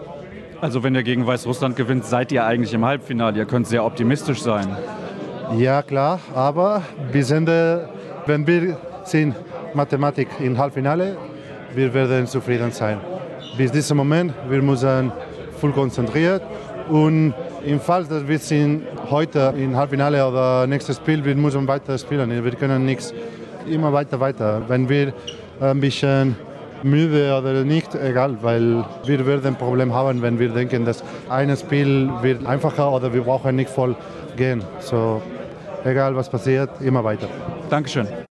Also 0.61 0.83
wenn 0.83 0.93
ihr 0.93 1.03
gegen 1.03 1.25
Weißrussland 1.25 1.75
gewinnt, 1.75 2.05
seid 2.05 2.31
ihr 2.31 2.45
eigentlich 2.45 2.73
im 2.73 2.85
Halbfinale. 2.85 3.37
Ihr 3.37 3.45
könnt 3.45 3.67
sehr 3.67 3.85
optimistisch 3.85 4.41
sein. 4.41 4.67
Ja 5.57 5.81
klar, 5.81 6.19
aber 6.35 6.83
wir 7.11 7.23
sind, 7.23 7.47
wenn 7.47 8.45
wir 8.45 8.77
sind 9.03 9.35
Mathematik 9.73 10.27
im 10.39 10.57
Halbfinale, 10.57 11.17
wir 11.73 11.93
werden 11.93 12.27
zufrieden 12.27 12.71
sein. 12.71 12.99
Bis 13.57 13.71
diesem 13.71 13.97
Moment, 13.97 14.33
wir 14.49 14.61
müssen 14.61 15.11
voll 15.59 15.71
konzentriert 15.71 16.41
und 16.89 17.33
im 17.65 17.79
Fall, 17.79 18.05
dass 18.05 18.27
wir 18.27 18.39
sind 18.39 18.83
heute 19.09 19.53
im 19.57 19.75
Halbfinale 19.75 20.27
oder 20.27 20.67
nächstes 20.67 20.97
Spiel, 20.97 21.23
wir 21.23 21.35
müssen 21.35 21.67
weiter 21.67 21.97
spielen. 21.97 22.43
Wir 22.43 22.51
können 22.51 22.85
nichts 22.85 23.13
immer 23.67 23.91
weiter, 23.93 24.19
weiter. 24.19 24.61
Wenn 24.67 24.89
wir 24.89 25.13
ein 25.59 25.79
bisschen 25.79 26.35
müde 26.83 27.37
oder 27.37 27.63
nicht, 27.63 27.95
egal, 27.95 28.37
weil 28.41 28.85
wir 29.05 29.25
werden 29.25 29.47
ein 29.47 29.55
Problem 29.55 29.93
haben, 29.93 30.21
wenn 30.21 30.39
wir 30.39 30.49
denken, 30.49 30.85
dass 30.85 31.03
ein 31.29 31.55
Spiel 31.57 32.09
wird 32.21 32.45
einfacher 32.45 32.91
oder 32.91 33.13
wir 33.13 33.21
brauchen 33.21 33.55
nicht 33.55 33.69
voll 33.69 33.95
gehen. 34.37 34.63
So, 34.79 35.21
egal 35.83 36.15
was 36.15 36.29
passiert, 36.29 36.69
immer 36.81 37.03
weiter. 37.03 37.27
Dankeschön. 37.69 38.07